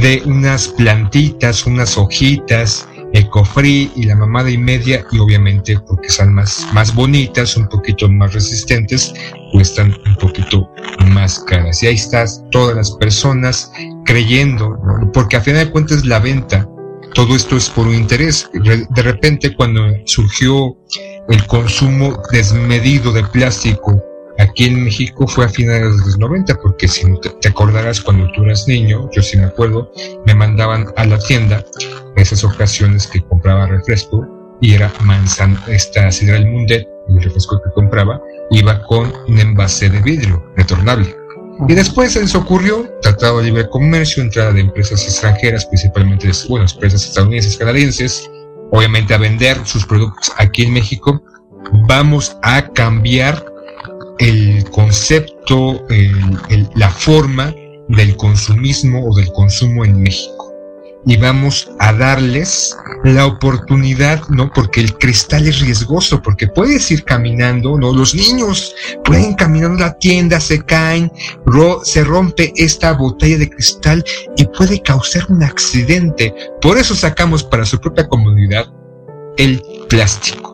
de 0.00 0.22
unas 0.24 0.68
plantitas, 0.68 1.66
unas 1.66 1.96
hojitas, 1.96 2.88
Ecofree 3.12 3.90
y 3.94 4.04
la 4.04 4.16
mamada 4.16 4.50
y 4.50 4.58
media, 4.58 5.04
y 5.12 5.18
obviamente 5.18 5.78
porque 5.86 6.08
son 6.08 6.34
más, 6.34 6.66
más 6.72 6.94
bonitas, 6.94 7.56
un 7.56 7.68
poquito 7.68 8.08
más 8.08 8.32
resistentes, 8.32 9.12
cuestan 9.52 9.94
un 10.06 10.16
poquito 10.16 10.68
más 11.08 11.40
caras. 11.40 11.82
Y 11.82 11.88
ahí 11.88 11.94
estás, 11.94 12.42
todas 12.50 12.76
las 12.76 12.90
personas 12.92 13.70
creyendo, 14.04 14.78
porque 15.12 15.36
a 15.36 15.40
final 15.40 15.66
de 15.66 15.72
cuentas 15.72 16.04
la 16.04 16.18
venta, 16.18 16.68
todo 17.14 17.36
esto 17.36 17.56
es 17.56 17.68
por 17.68 17.86
un 17.86 17.94
interés. 17.94 18.48
De 18.52 19.02
repente 19.02 19.54
cuando 19.54 19.82
surgió 20.06 20.76
el 21.28 21.46
consumo 21.46 22.20
desmedido 22.32 23.12
de 23.12 23.22
plástico 23.24 24.02
aquí 24.38 24.66
en 24.66 24.84
México 24.84 25.26
fue 25.26 25.44
a 25.44 25.48
finales 25.48 25.96
de 25.96 26.04
los 26.04 26.18
90, 26.18 26.54
porque 26.62 26.88
si 26.88 27.06
te 27.40 27.48
acordarás 27.48 28.00
cuando 28.00 28.30
tú 28.32 28.44
eras 28.44 28.66
niño, 28.66 29.08
yo 29.12 29.22
sí 29.22 29.36
me 29.36 29.44
acuerdo, 29.44 29.90
me 30.26 30.34
mandaban 30.34 30.86
a 30.96 31.06
la 31.06 31.18
tienda 31.18 31.64
esas 32.16 32.44
ocasiones 32.44 33.06
que 33.06 33.22
compraba 33.22 33.66
refresco 33.66 34.26
y 34.60 34.74
era 34.74 34.92
manzana, 35.00 35.62
esta 35.68 36.10
sidra 36.10 36.34
del 36.34 36.46
Mundet, 36.46 36.88
el 37.08 37.22
refresco 37.22 37.60
que 37.62 37.70
compraba, 37.74 38.20
iba 38.50 38.82
con 38.84 39.12
un 39.28 39.38
envase 39.38 39.90
de 39.90 40.00
vidrio 40.00 40.42
retornable. 40.56 41.16
Y 41.68 41.74
después 41.74 42.12
se 42.12 42.20
les 42.20 42.34
ocurrió 42.34 42.88
Tratado 43.02 43.38
de 43.38 43.44
Libre 43.44 43.68
Comercio, 43.68 44.22
entrada 44.22 44.52
de 44.52 44.62
empresas 44.62 45.04
extranjeras, 45.04 45.66
principalmente, 45.66 46.30
bueno, 46.48 46.66
empresas 46.68 47.04
estadounidenses, 47.04 47.56
canadienses, 47.56 48.30
obviamente 48.70 49.14
a 49.14 49.18
vender 49.18 49.58
sus 49.64 49.84
productos 49.84 50.32
aquí 50.38 50.62
en 50.62 50.72
México. 50.72 51.22
Vamos 51.86 52.36
a 52.42 52.66
cambiar 52.68 53.51
el 54.22 54.64
concepto, 54.70 55.84
la 56.76 56.90
forma 56.90 57.52
del 57.88 58.16
consumismo 58.16 59.04
o 59.04 59.14
del 59.16 59.32
consumo 59.32 59.84
en 59.84 60.00
México. 60.00 60.54
Y 61.04 61.16
vamos 61.16 61.68
a 61.80 61.92
darles 61.92 62.76
la 63.02 63.26
oportunidad, 63.26 64.22
¿no? 64.28 64.48
Porque 64.52 64.80
el 64.80 64.96
cristal 64.96 65.48
es 65.48 65.58
riesgoso, 65.58 66.22
porque 66.22 66.46
puedes 66.46 66.88
ir 66.92 67.02
caminando, 67.02 67.76
¿no? 67.76 67.92
Los 67.92 68.14
niños 68.14 68.72
pueden 69.04 69.34
caminando 69.34 69.82
a 69.82 69.88
la 69.88 69.98
tienda, 69.98 70.38
se 70.38 70.62
caen, 70.64 71.10
se 71.82 72.04
rompe 72.04 72.52
esta 72.54 72.92
botella 72.92 73.38
de 73.38 73.50
cristal 73.50 74.04
y 74.36 74.44
puede 74.56 74.80
causar 74.80 75.26
un 75.28 75.42
accidente. 75.42 76.32
Por 76.60 76.78
eso 76.78 76.94
sacamos 76.94 77.42
para 77.42 77.64
su 77.64 77.80
propia 77.80 78.06
comodidad 78.06 78.66
el 79.36 79.60
plástico. 79.88 80.51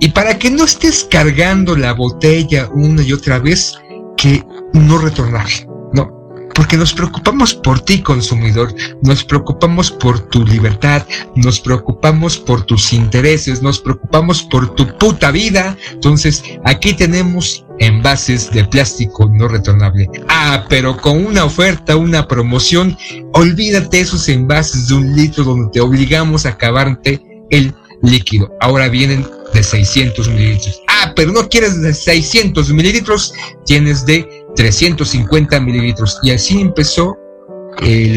Y 0.00 0.08
para 0.08 0.38
que 0.38 0.50
no 0.50 0.64
estés 0.64 1.04
cargando 1.10 1.76
la 1.76 1.92
botella 1.92 2.68
una 2.74 3.02
y 3.02 3.12
otra 3.12 3.38
vez, 3.38 3.74
que 4.16 4.44
no 4.72 4.98
retornaje, 4.98 5.66
¿no? 5.92 6.08
Porque 6.54 6.74
porque 6.74 6.76
nos 6.78 6.92
preocupamos 6.92 7.54
por 7.54 7.80
ti, 7.80 8.00
consumidor, 8.00 8.74
nos 9.02 9.22
preocupamos 9.24 9.90
por 9.90 10.18
tu 10.30 10.44
libertad, 10.44 11.06
nos 11.36 11.60
preocupamos 11.60 12.38
por 12.38 12.62
tus 12.62 12.92
intereses, 12.92 13.60
nos 13.62 13.80
preocupamos 13.80 14.42
por 14.42 14.74
tu 14.74 14.86
puta 14.98 15.30
vida. 15.30 15.76
Entonces, 15.92 16.42
aquí 16.64 16.94
tenemos 16.94 17.64
envases 17.80 18.50
de 18.50 18.64
plástico 18.64 19.28
no 19.32 19.46
retornable. 19.46 20.08
Ah, 20.28 20.64
pero 20.68 20.96
con 20.96 21.24
una 21.24 21.44
oferta, 21.44 21.96
una 21.96 22.26
promoción, 22.26 22.96
olvídate 23.34 24.00
esos 24.00 24.28
envases 24.28 24.88
de 24.88 24.94
un 24.94 25.14
litro 25.14 25.44
donde 25.44 25.70
te 25.70 25.80
obligamos 25.80 26.46
a 26.46 26.50
acabarte 26.50 27.22
el 27.50 27.74
líquido. 28.02 28.50
Ahora 28.60 28.88
vienen 28.88 29.26
de 29.54 29.62
600 29.62 30.28
mililitros. 30.28 30.82
Ah, 30.88 31.12
pero 31.16 31.32
no 31.32 31.48
quieres 31.48 31.80
de 31.80 31.94
600 31.94 32.70
mililitros, 32.70 33.32
tienes 33.64 34.04
de 34.04 34.28
350 34.56 35.60
mililitros. 35.60 36.18
Y 36.22 36.32
así 36.32 36.60
empezó 36.60 37.16
eh, 37.82 38.16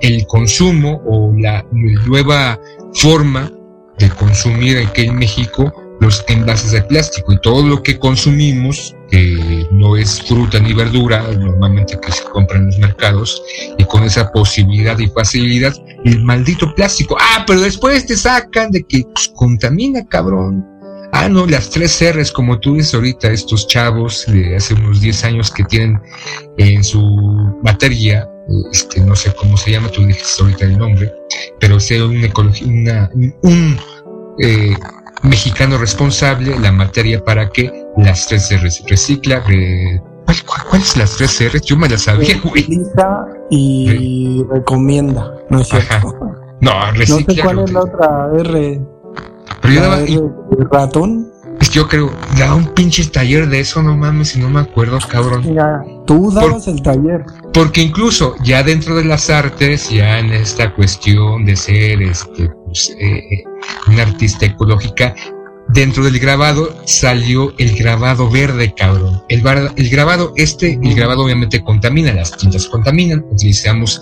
el, 0.00 0.26
consumo 0.26 1.02
o 1.06 1.32
la 1.38 1.64
nueva 2.06 2.58
forma 2.94 3.52
de 3.98 4.08
consumir 4.10 4.78
aquí 4.78 5.02
en 5.02 5.16
México 5.16 5.72
los 6.00 6.24
envases 6.28 6.72
de 6.72 6.82
plástico 6.82 7.32
y 7.32 7.40
todo 7.40 7.66
lo 7.66 7.82
que 7.82 7.98
consumimos, 7.98 8.94
que 9.12 9.68
no 9.70 9.94
es 9.94 10.22
fruta 10.22 10.58
ni 10.58 10.72
verdura, 10.72 11.22
normalmente 11.38 11.98
que 12.00 12.10
se 12.10 12.24
compra 12.24 12.56
en 12.56 12.66
los 12.66 12.78
mercados, 12.78 13.42
y 13.76 13.84
con 13.84 14.04
esa 14.04 14.32
posibilidad 14.32 14.98
y 14.98 15.06
facilidad, 15.08 15.74
el 16.06 16.24
maldito 16.24 16.74
plástico. 16.74 17.18
Ah, 17.20 17.44
pero 17.46 17.60
después 17.60 18.06
te 18.06 18.16
sacan 18.16 18.70
de 18.70 18.82
que 18.84 19.04
pues, 19.14 19.28
contamina, 19.36 20.02
cabrón. 20.08 20.66
Ah, 21.12 21.28
no, 21.28 21.46
las 21.46 21.68
tres 21.68 22.02
R's, 22.02 22.32
como 22.32 22.58
tú 22.58 22.76
dices 22.76 22.94
ahorita, 22.94 23.30
estos 23.30 23.68
chavos 23.68 24.24
de 24.28 24.56
hace 24.56 24.72
unos 24.72 25.02
10 25.02 25.24
años 25.24 25.50
que 25.50 25.64
tienen 25.64 26.00
en 26.56 26.82
su 26.82 27.02
materia, 27.62 28.26
este, 28.72 29.02
no 29.02 29.14
sé 29.14 29.30
cómo 29.34 29.58
se 29.58 29.72
llama, 29.72 29.90
tú 29.90 30.06
dijiste 30.06 30.42
ahorita 30.42 30.64
el 30.64 30.78
nombre, 30.78 31.12
pero 31.60 31.78
sea 31.78 32.06
un, 32.06 32.16
una, 32.64 33.10
un 33.42 33.78
eh, 34.38 34.74
mexicano 35.22 35.78
responsable, 35.78 36.58
la 36.58 36.72
materia 36.72 37.24
para 37.24 37.48
que 37.48 37.70
las 37.96 38.26
tres 38.26 38.50
R's 38.62 38.82
recicla, 38.88 39.42
¿Cuáles 40.70 40.96
las 40.96 41.16
tres 41.16 41.40
R's? 41.52 41.62
Yo 41.62 41.76
me 41.76 41.88
las 41.88 42.02
sabía, 42.02 42.40
güey. 42.42 42.66
y 43.50 44.42
recomienda, 44.50 45.32
¿no 45.50 45.60
es 45.60 45.68
cierto? 45.68 46.14
No, 46.60 46.72
recicla. 46.92 47.24
No 47.26 47.34
sé 47.34 47.42
cuál 47.42 47.58
es 47.60 47.72
la 47.72 47.80
otra 47.80 48.30
R. 48.38 48.80
Pero 49.60 49.74
yo 49.74 49.80
daba. 49.80 49.98
ratón? 50.70 51.32
Yo 51.70 51.88
creo, 51.88 52.10
daba 52.38 52.54
un 52.56 52.66
pinche 52.74 53.04
taller 53.06 53.48
de 53.48 53.60
eso, 53.60 53.82
no 53.82 53.96
mames, 53.96 54.36
y 54.36 54.40
no 54.40 54.50
me 54.50 54.60
acuerdo, 54.60 54.98
cabrón. 55.08 55.44
tú 56.06 56.30
dabas 56.32 56.66
el 56.66 56.82
taller. 56.82 57.24
Porque 57.52 57.82
incluso 57.82 58.34
ya 58.42 58.62
dentro 58.62 58.96
de 58.96 59.04
las 59.04 59.30
artes, 59.30 59.88
ya 59.90 60.18
en 60.18 60.32
esta 60.32 60.74
cuestión 60.74 61.44
de 61.44 61.56
ser 61.56 62.02
este, 62.02 62.50
pues, 62.66 62.94
eh, 62.98 63.44
una 63.92 64.02
artista 64.02 64.46
ecológica, 64.46 65.14
dentro 65.68 66.04
del 66.04 66.18
grabado 66.18 66.76
salió 66.86 67.54
el 67.58 67.76
grabado 67.76 68.30
verde, 68.30 68.74
cabrón. 68.76 69.22
El, 69.28 69.42
el 69.76 69.90
grabado 69.90 70.32
este, 70.36 70.78
el 70.82 70.94
grabado 70.94 71.24
obviamente 71.24 71.62
contamina, 71.62 72.12
las 72.12 72.36
tintas 72.36 72.66
contaminan, 72.66 73.24
utilizamos 73.30 74.00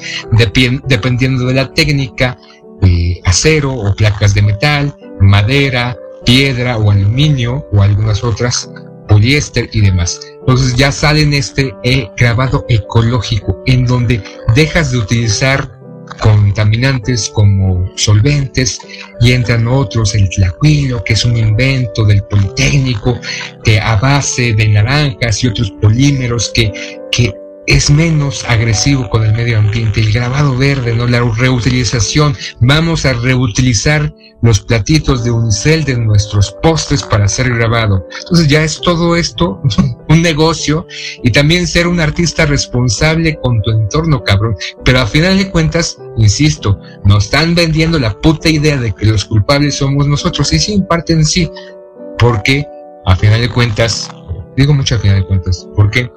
dependiendo 0.86 1.46
de 1.46 1.54
la 1.54 1.72
técnica, 1.72 2.38
eh, 2.82 3.20
acero 3.24 3.72
o 3.72 3.94
placas 3.94 4.34
de 4.34 4.42
metal, 4.42 4.94
madera, 5.20 5.96
piedra 6.24 6.78
o 6.78 6.90
aluminio 6.90 7.66
o 7.72 7.82
algunas 7.82 8.24
otras, 8.24 8.70
poliéster 9.08 9.68
y 9.72 9.80
demás. 9.80 10.20
Entonces 10.40 10.74
ya 10.76 10.90
sale 10.90 11.22
en 11.22 11.34
este 11.34 11.74
eh, 11.84 12.08
grabado 12.16 12.64
ecológico 12.68 13.62
en 13.66 13.84
donde 13.86 14.22
dejas 14.54 14.92
de 14.92 14.98
utilizar 14.98 15.79
contaminantes 16.20 17.30
como 17.30 17.90
solventes 17.96 18.78
y 19.20 19.32
entran 19.32 19.66
otros, 19.68 20.14
el 20.14 20.28
tlacuilo, 20.30 21.02
que 21.04 21.12
es 21.14 21.24
un 21.24 21.36
invento 21.36 22.04
del 22.04 22.22
Politécnico, 22.24 23.18
que 23.64 23.78
a 23.80 23.96
base 23.96 24.54
de 24.54 24.68
naranjas 24.68 25.42
y 25.44 25.48
otros 25.48 25.70
polímeros 25.80 26.50
que, 26.54 26.72
que 27.10 27.34
es 27.66 27.90
menos 27.90 28.44
agresivo 28.48 29.08
con 29.10 29.24
el 29.24 29.32
medio 29.32 29.58
ambiente, 29.58 30.00
el 30.00 30.12
grabado 30.12 30.56
verde, 30.56 30.94
¿no? 30.94 31.06
La 31.06 31.20
reutilización. 31.20 32.36
Vamos 32.60 33.04
a 33.04 33.12
reutilizar 33.12 34.12
los 34.42 34.60
platitos 34.60 35.24
de 35.24 35.30
unicel 35.30 35.84
de 35.84 35.98
nuestros 35.98 36.52
postes 36.62 37.02
para 37.02 37.26
hacer 37.26 37.54
grabado. 37.54 38.06
Entonces 38.20 38.48
ya 38.48 38.64
es 38.64 38.80
todo 38.80 39.16
esto 39.16 39.60
un 40.08 40.22
negocio 40.22 40.86
y 41.22 41.30
también 41.30 41.66
ser 41.66 41.86
un 41.86 42.00
artista 42.00 42.46
responsable 42.46 43.38
con 43.42 43.60
tu 43.62 43.70
entorno, 43.70 44.22
cabrón. 44.24 44.56
Pero 44.84 45.00
a 45.00 45.06
final 45.06 45.36
de 45.38 45.50
cuentas, 45.50 45.98
insisto, 46.16 46.80
nos 47.04 47.24
están 47.24 47.54
vendiendo 47.54 47.98
la 47.98 48.18
puta 48.18 48.48
idea 48.48 48.76
de 48.78 48.92
que 48.92 49.06
los 49.06 49.24
culpables 49.24 49.76
somos 49.76 50.06
nosotros. 50.06 50.52
Y 50.52 50.58
sí, 50.58 50.74
en 50.74 50.86
parte 50.86 51.12
en 51.12 51.24
sí. 51.24 51.50
Porque 52.18 52.66
a 53.06 53.16
final 53.16 53.40
de 53.40 53.48
cuentas, 53.48 54.10
digo 54.56 54.74
mucho 54.74 54.96
a 54.96 54.98
final 54.98 55.20
de 55.20 55.26
cuentas, 55.26 55.66
porque 55.74 56.10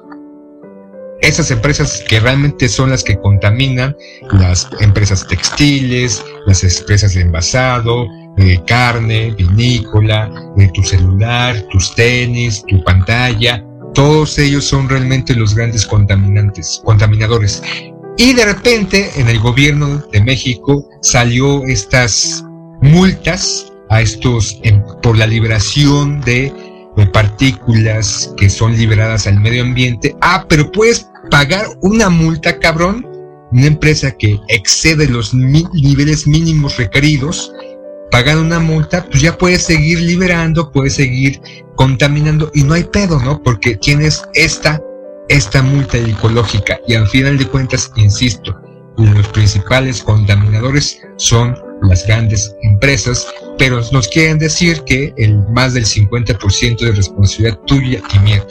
esas 1.20 1.50
empresas 1.50 2.04
que 2.08 2.20
realmente 2.20 2.68
son 2.68 2.90
las 2.90 3.02
que 3.02 3.18
contaminan, 3.18 3.96
las 4.32 4.68
empresas 4.80 5.26
textiles, 5.26 6.24
las 6.46 6.62
empresas 6.64 7.14
de 7.14 7.22
envasado, 7.22 8.06
de 8.36 8.62
carne, 8.66 9.32
vinícola, 9.32 10.30
de 10.56 10.68
tu 10.68 10.82
celular, 10.82 11.60
tus 11.70 11.94
tenis, 11.94 12.64
tu 12.68 12.82
pantalla, 12.84 13.64
todos 13.94 14.38
ellos 14.38 14.64
son 14.64 14.88
realmente 14.88 15.34
los 15.34 15.54
grandes 15.54 15.86
contaminantes, 15.86 16.80
contaminadores. 16.84 17.62
Y 18.16 18.32
de 18.32 18.44
repente 18.44 19.10
en 19.16 19.28
el 19.28 19.38
gobierno 19.38 19.98
de 20.12 20.20
México 20.20 20.88
salió 21.02 21.64
estas 21.64 22.44
multas 22.82 23.72
a 23.90 24.00
estos 24.00 24.60
por 25.02 25.16
la 25.16 25.26
liberación 25.26 26.20
de 26.22 26.52
de 26.96 27.06
partículas 27.06 28.32
que 28.36 28.48
son 28.48 28.76
liberadas 28.76 29.26
al 29.26 29.40
medio 29.40 29.62
ambiente. 29.62 30.14
Ah, 30.20 30.44
pero 30.48 30.70
puedes 30.70 31.08
pagar 31.30 31.66
una 31.82 32.10
multa, 32.10 32.58
cabrón. 32.58 33.06
Una 33.52 33.66
empresa 33.66 34.10
que 34.10 34.40
excede 34.48 35.06
los 35.06 35.32
niveles 35.32 36.26
mínimos 36.26 36.76
requeridos, 36.76 37.52
pagando 38.10 38.42
una 38.42 38.58
multa, 38.58 39.04
pues 39.08 39.22
ya 39.22 39.38
puedes 39.38 39.62
seguir 39.62 40.00
liberando, 40.00 40.72
puedes 40.72 40.94
seguir 40.94 41.40
contaminando 41.76 42.50
y 42.54 42.64
no 42.64 42.74
hay 42.74 42.84
pedo, 42.84 43.20
¿no? 43.20 43.40
Porque 43.42 43.76
tienes 43.76 44.24
esta, 44.34 44.82
esta 45.28 45.62
multa 45.62 45.98
ecológica 45.98 46.80
y 46.88 46.94
al 46.94 47.06
final 47.06 47.38
de 47.38 47.46
cuentas, 47.46 47.92
insisto, 47.96 48.56
los 48.96 49.28
principales 49.28 50.02
contaminadores 50.02 51.00
son 51.16 51.56
las 51.82 52.06
grandes 52.06 52.54
empresas, 52.62 53.26
pero 53.58 53.80
nos 53.92 54.08
quieren 54.08 54.38
decir 54.38 54.82
que 54.82 55.12
el 55.16 55.38
más 55.48 55.74
del 55.74 55.84
50% 55.84 56.78
de 56.78 56.92
responsabilidad 56.92 57.58
tuya 57.66 58.00
y 58.14 58.18
mía. 58.20 58.44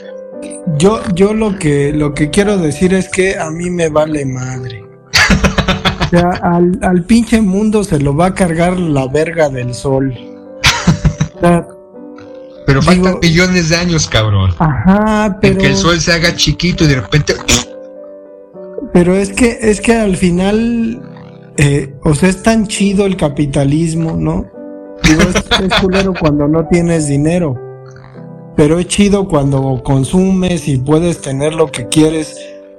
Yo, 0.78 1.02
yo 1.14 1.34
lo 1.34 1.58
que 1.58 1.92
lo 1.92 2.14
que 2.14 2.30
quiero 2.30 2.56
decir 2.58 2.94
es 2.94 3.08
que 3.08 3.38
a 3.38 3.50
mí 3.50 3.70
me 3.70 3.88
vale 3.88 4.24
madre. 4.24 4.82
o 6.00 6.08
sea, 6.08 6.30
al, 6.42 6.78
al 6.82 7.04
pinche 7.04 7.40
mundo 7.40 7.84
se 7.84 7.98
lo 7.98 8.16
va 8.16 8.26
a 8.26 8.34
cargar 8.34 8.78
la 8.78 9.06
verga 9.06 9.48
del 9.48 9.74
sol. 9.74 10.14
pero 12.66 12.82
faltan 12.82 13.18
millones 13.20 13.68
de 13.68 13.76
años, 13.76 14.08
cabrón. 14.08 14.52
Ajá, 14.58 15.38
pero. 15.40 15.58
que 15.58 15.66
el 15.66 15.76
sol 15.76 16.00
se 16.00 16.12
haga 16.12 16.34
chiquito 16.34 16.84
y 16.84 16.88
de 16.88 16.96
repente. 16.96 17.34
Pero 18.92 19.16
es 19.16 19.32
que, 19.32 19.58
es 19.60 19.80
que 19.80 19.94
al 19.94 20.16
final 20.16 21.02
eh, 21.56 21.94
o 22.02 22.14
sea, 22.14 22.28
es 22.28 22.42
tan 22.42 22.66
chido 22.66 23.06
el 23.06 23.16
capitalismo, 23.16 24.16
¿no? 24.16 24.50
Es, 25.04 25.80
culero 25.80 26.14
cuando 26.18 26.48
no 26.48 26.66
tienes 26.66 27.08
dinero, 27.08 27.58
pero 28.56 28.78
es 28.78 28.86
chido 28.86 29.28
cuando 29.28 29.82
consumes 29.84 30.66
y 30.66 30.78
puedes 30.78 31.20
tener 31.20 31.54
lo 31.54 31.70
que 31.70 31.88
quieres 31.88 32.36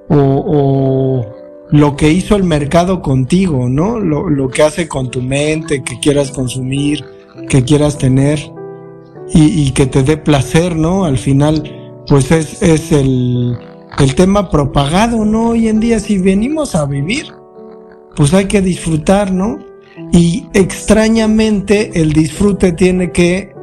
o, 0.09 1.25
lo 1.71 1.95
que 1.95 2.09
hizo 2.09 2.35
el 2.35 2.43
mercado 2.43 3.01
contigo, 3.01 3.69
¿no? 3.69 3.99
Lo, 3.99 4.49
que 4.49 4.63
hace 4.63 4.87
con 4.87 5.09
tu 5.11 5.21
mente, 5.21 5.83
que 5.83 5.99
quieras 5.99 6.31
consumir, 6.31 7.03
que 7.49 7.63
quieras 7.63 7.97
tener 7.97 8.39
y, 9.33 9.71
que 9.71 9.85
te 9.85 10.03
dé 10.03 10.17
placer, 10.17 10.75
¿no? 10.75 11.05
Al 11.05 11.17
final, 11.17 11.63
pues 12.07 12.31
es, 12.31 12.61
es 12.61 12.91
el, 12.91 13.57
el 13.99 14.15
tema 14.15 14.49
propagado, 14.49 15.25
¿no? 15.25 15.49
Hoy 15.49 15.67
en 15.67 15.79
día, 15.79 15.99
si 15.99 16.17
venimos 16.17 16.75
a 16.75 16.85
vivir, 16.85 17.33
pues 18.15 18.33
hay 18.33 18.45
que 18.45 18.61
disfrutar, 18.61 19.31
¿no? 19.31 19.74
Y 20.11 20.47
extrañamente 20.53 22.01
el 22.01 22.13
disfrute 22.13 22.71
tiene 22.71 23.11
que, 23.11 23.53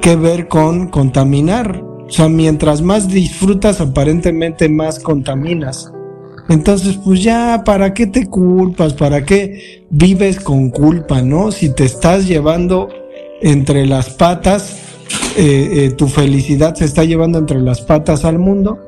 que 0.00 0.16
ver 0.16 0.48
con 0.48 0.88
contaminar. 0.88 1.82
O 1.82 2.10
sea, 2.10 2.28
mientras 2.28 2.82
más 2.82 3.08
disfrutas, 3.08 3.80
aparentemente 3.80 4.68
más 4.68 4.98
contaminas. 4.98 5.90
Entonces, 6.48 6.98
pues 7.02 7.22
ya, 7.22 7.62
¿para 7.64 7.94
qué 7.94 8.06
te 8.06 8.26
culpas? 8.26 8.94
¿Para 8.94 9.24
qué 9.24 9.86
vives 9.90 10.40
con 10.40 10.70
culpa, 10.70 11.22
no? 11.22 11.50
Si 11.52 11.70
te 11.70 11.84
estás 11.84 12.26
llevando 12.26 12.88
entre 13.40 13.86
las 13.86 14.10
patas, 14.10 14.76
eh, 15.36 15.86
eh, 15.86 15.90
tu 15.96 16.08
felicidad 16.08 16.74
se 16.74 16.84
está 16.84 17.04
llevando 17.04 17.38
entre 17.38 17.60
las 17.60 17.80
patas 17.80 18.24
al 18.24 18.38
mundo, 18.38 18.78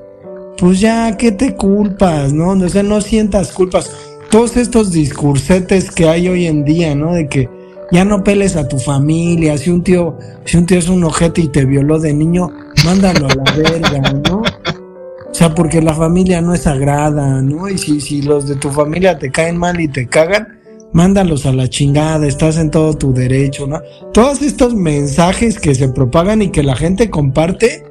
pues 0.58 0.80
ya, 0.80 1.16
¿qué 1.16 1.32
te 1.32 1.54
culpas? 1.54 2.32
¿No? 2.32 2.50
O 2.50 2.68
sea, 2.68 2.82
no 2.82 3.00
sientas 3.00 3.52
culpas. 3.52 3.90
Todos 4.34 4.56
estos 4.56 4.90
discursetes 4.90 5.92
que 5.92 6.08
hay 6.08 6.26
hoy 6.26 6.46
en 6.46 6.64
día, 6.64 6.96
¿no? 6.96 7.14
De 7.14 7.28
que 7.28 7.48
ya 7.92 8.04
no 8.04 8.24
peles 8.24 8.56
a 8.56 8.66
tu 8.66 8.80
familia, 8.80 9.56
si 9.56 9.70
un 9.70 9.84
tío, 9.84 10.18
si 10.44 10.56
un 10.56 10.66
tío 10.66 10.76
es 10.76 10.88
un 10.88 11.04
ojete 11.04 11.42
y 11.42 11.46
te 11.46 11.64
violó 11.64 12.00
de 12.00 12.12
niño, 12.12 12.50
mándalo 12.84 13.28
a 13.28 13.34
la 13.36 13.52
verga, 13.52 14.12
¿no? 14.28 14.38
O 14.40 15.32
sea, 15.32 15.54
porque 15.54 15.80
la 15.80 15.94
familia 15.94 16.40
no 16.40 16.52
es 16.52 16.62
sagrada, 16.62 17.42
¿no? 17.42 17.68
Y 17.68 17.78
si, 17.78 18.00
si 18.00 18.22
los 18.22 18.48
de 18.48 18.56
tu 18.56 18.70
familia 18.70 19.16
te 19.20 19.30
caen 19.30 19.56
mal 19.56 19.80
y 19.80 19.86
te 19.86 20.08
cagan, 20.08 20.58
mándalos 20.92 21.46
a 21.46 21.52
la 21.52 21.68
chingada, 21.68 22.26
estás 22.26 22.58
en 22.58 22.72
todo 22.72 22.98
tu 22.98 23.14
derecho, 23.14 23.68
¿no? 23.68 23.82
Todos 24.12 24.42
estos 24.42 24.74
mensajes 24.74 25.60
que 25.60 25.76
se 25.76 25.90
propagan 25.90 26.42
y 26.42 26.48
que 26.48 26.64
la 26.64 26.74
gente 26.74 27.08
comparte 27.08 27.84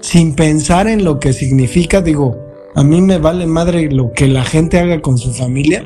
sin 0.00 0.34
pensar 0.34 0.88
en 0.88 1.04
lo 1.04 1.20
que 1.20 1.32
significa, 1.32 2.02
digo, 2.02 2.43
a 2.74 2.82
mí 2.82 3.00
me 3.00 3.18
vale 3.18 3.46
madre 3.46 3.90
lo 3.90 4.12
que 4.12 4.26
la 4.26 4.44
gente 4.44 4.78
haga 4.78 5.00
con 5.00 5.16
su 5.16 5.32
familia, 5.32 5.84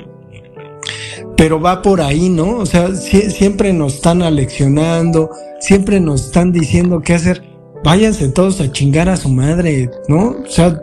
pero 1.37 1.61
va 1.61 1.83
por 1.83 2.01
ahí, 2.01 2.29
¿no? 2.29 2.57
O 2.57 2.67
sea, 2.67 2.95
siempre 2.95 3.73
nos 3.73 3.97
están 3.97 4.23
aleccionando, 4.23 5.31
siempre 5.61 6.01
nos 6.01 6.27
están 6.27 6.53
diciendo 6.53 7.01
qué 7.01 7.15
hacer. 7.15 7.45
Váyanse 7.85 8.29
todos 8.29 8.61
a 8.61 8.73
chingar 8.73 9.09
a 9.09 9.17
su 9.17 9.29
madre, 9.29 9.91
¿no? 10.09 10.31
O 10.31 10.47
sea, 10.49 10.81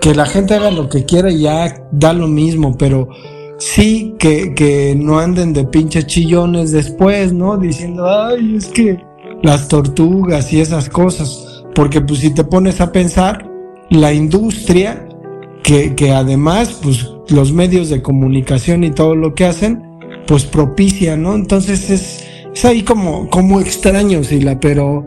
que 0.00 0.14
la 0.14 0.26
gente 0.26 0.54
haga 0.54 0.70
lo 0.70 0.88
que 0.88 1.04
quiera 1.04 1.30
y 1.30 1.40
ya 1.40 1.88
da 1.90 2.12
lo 2.12 2.28
mismo, 2.28 2.76
pero 2.76 3.08
sí 3.58 4.14
que, 4.18 4.54
que 4.54 4.94
no 4.96 5.18
anden 5.18 5.52
de 5.52 5.64
pinches 5.64 6.06
chillones 6.06 6.72
después, 6.72 7.32
¿no? 7.32 7.56
Diciendo, 7.56 8.06
ay, 8.08 8.56
es 8.56 8.66
que 8.66 9.02
las 9.42 9.68
tortugas 9.68 10.52
y 10.52 10.60
esas 10.60 10.88
cosas. 10.88 11.64
Porque 11.74 12.00
pues 12.00 12.20
si 12.20 12.32
te 12.32 12.44
pones 12.44 12.80
a 12.80 12.92
pensar, 12.92 13.50
la 13.90 14.12
industria, 14.12 15.05
que, 15.66 15.96
que 15.96 16.12
además, 16.12 16.78
pues 16.80 17.10
los 17.28 17.52
medios 17.52 17.90
de 17.90 18.00
comunicación 18.00 18.84
y 18.84 18.92
todo 18.92 19.16
lo 19.16 19.34
que 19.34 19.46
hacen, 19.46 19.82
pues 20.28 20.44
propicia, 20.44 21.16
¿no? 21.16 21.34
Entonces 21.34 21.90
es, 21.90 22.24
es 22.54 22.64
ahí 22.64 22.84
como, 22.84 23.28
como 23.30 23.60
extraño, 23.60 24.22
Sila, 24.22 24.60
pero 24.60 25.04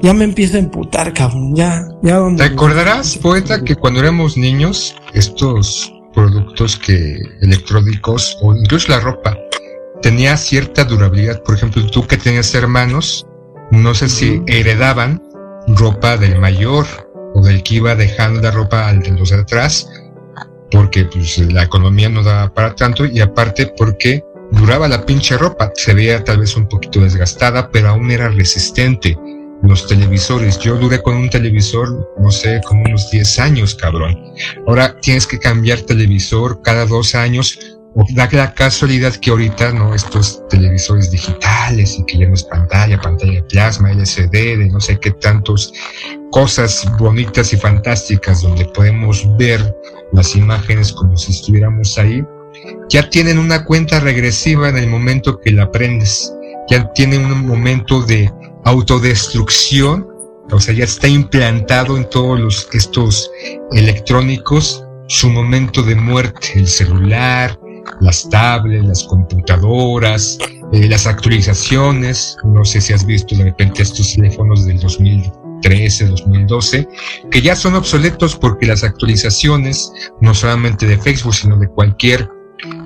ya 0.00 0.14
me 0.14 0.22
empiezo 0.22 0.56
a 0.56 0.60
emputar, 0.60 1.12
cabrón, 1.12 1.52
ya, 1.56 1.84
ya. 2.04 2.22
¿Te 2.36 2.44
acordarás, 2.44 3.16
poeta, 3.16 3.64
que 3.64 3.74
cuando 3.74 3.98
éramos 3.98 4.36
niños, 4.36 4.94
estos 5.14 5.92
productos 6.14 6.76
que 6.76 7.18
electrónicos 7.40 8.38
o 8.40 8.54
incluso 8.54 8.92
la 8.92 9.00
ropa 9.00 9.36
tenía 10.00 10.36
cierta 10.36 10.84
durabilidad? 10.84 11.42
Por 11.42 11.56
ejemplo, 11.56 11.84
tú 11.90 12.06
que 12.06 12.16
tenías 12.16 12.54
hermanos, 12.54 13.26
no 13.72 13.92
sé 13.94 14.08
si 14.08 14.42
heredaban 14.46 15.20
ropa 15.66 16.16
del 16.16 16.38
mayor 16.38 16.86
del 17.42 17.62
que 17.62 17.76
iba 17.76 17.94
dejando 17.94 18.40
la 18.40 18.50
ropa 18.50 18.92
de 18.92 19.10
los 19.10 19.30
de 19.30 19.36
atrás 19.36 19.88
porque 20.70 21.04
pues, 21.04 21.38
la 21.38 21.64
economía 21.64 22.08
no 22.08 22.22
daba 22.22 22.52
para 22.52 22.74
tanto 22.74 23.06
y 23.06 23.20
aparte 23.20 23.72
porque 23.76 24.22
duraba 24.52 24.88
la 24.88 25.04
pinche 25.04 25.36
ropa, 25.36 25.72
se 25.74 25.94
veía 25.94 26.24
tal 26.24 26.38
vez 26.38 26.56
un 26.56 26.68
poquito 26.68 27.00
desgastada, 27.00 27.70
pero 27.70 27.90
aún 27.90 28.10
era 28.10 28.28
resistente. 28.28 29.16
Los 29.62 29.86
televisores, 29.88 30.58
yo 30.60 30.76
duré 30.76 31.02
con 31.02 31.16
un 31.16 31.30
televisor, 31.30 32.14
no 32.20 32.30
sé, 32.30 32.60
como 32.64 32.84
unos 32.84 33.10
10 33.10 33.38
años, 33.40 33.74
cabrón. 33.74 34.16
Ahora 34.66 34.96
tienes 35.00 35.26
que 35.26 35.38
cambiar 35.38 35.80
televisor 35.80 36.62
cada 36.62 36.86
dos 36.86 37.14
años 37.16 37.58
da 38.10 38.28
la 38.32 38.54
casualidad 38.54 39.14
que 39.16 39.30
ahorita, 39.30 39.72
¿no? 39.72 39.94
Estos 39.94 40.46
televisores 40.48 41.10
digitales 41.10 41.98
y 41.98 42.04
que 42.04 42.18
ya 42.18 42.28
no 42.28 42.34
es 42.34 42.44
pantalla, 42.44 43.00
pantalla 43.00 43.44
plasma, 43.48 43.90
LCD, 43.92 44.58
de 44.58 44.68
no 44.70 44.80
sé 44.80 44.98
qué 45.00 45.10
tantos 45.10 45.72
cosas 46.30 46.86
bonitas 46.98 47.52
y 47.52 47.56
fantásticas 47.56 48.42
donde 48.42 48.66
podemos 48.66 49.26
ver 49.36 49.74
las 50.12 50.36
imágenes 50.36 50.92
como 50.92 51.16
si 51.16 51.32
estuviéramos 51.32 51.98
ahí, 51.98 52.22
ya 52.88 53.08
tienen 53.10 53.38
una 53.38 53.64
cuenta 53.64 54.00
regresiva 54.00 54.68
en 54.68 54.78
el 54.78 54.88
momento 54.88 55.40
que 55.40 55.52
la 55.52 55.64
aprendes, 55.64 56.32
ya 56.70 56.90
tienen 56.92 57.24
un 57.24 57.46
momento 57.46 58.02
de 58.02 58.32
autodestrucción, 58.64 60.06
o 60.50 60.60
sea, 60.60 60.74
ya 60.74 60.84
está 60.84 61.08
implantado 61.08 61.96
en 61.96 62.08
todos 62.08 62.38
los, 62.38 62.68
estos 62.72 63.30
electrónicos 63.72 64.84
su 65.08 65.30
momento 65.30 65.82
de 65.82 65.94
muerte, 65.94 66.52
el 66.54 66.66
celular, 66.66 67.58
las 68.00 68.28
tablets, 68.28 68.86
las 68.86 69.04
computadoras, 69.04 70.38
eh, 70.72 70.88
las 70.88 71.06
actualizaciones. 71.06 72.36
No 72.44 72.64
sé 72.64 72.80
si 72.80 72.92
has 72.92 73.04
visto 73.04 73.36
de 73.36 73.44
repente 73.44 73.82
estos 73.82 74.14
teléfonos 74.14 74.66
del 74.66 74.80
2013, 74.80 76.06
2012, 76.06 76.88
que 77.30 77.42
ya 77.42 77.56
son 77.56 77.74
obsoletos 77.74 78.36
porque 78.36 78.66
las 78.66 78.84
actualizaciones, 78.84 79.92
no 80.20 80.34
solamente 80.34 80.86
de 80.86 80.98
Facebook, 80.98 81.34
sino 81.34 81.56
de 81.56 81.68
cualquier 81.68 82.28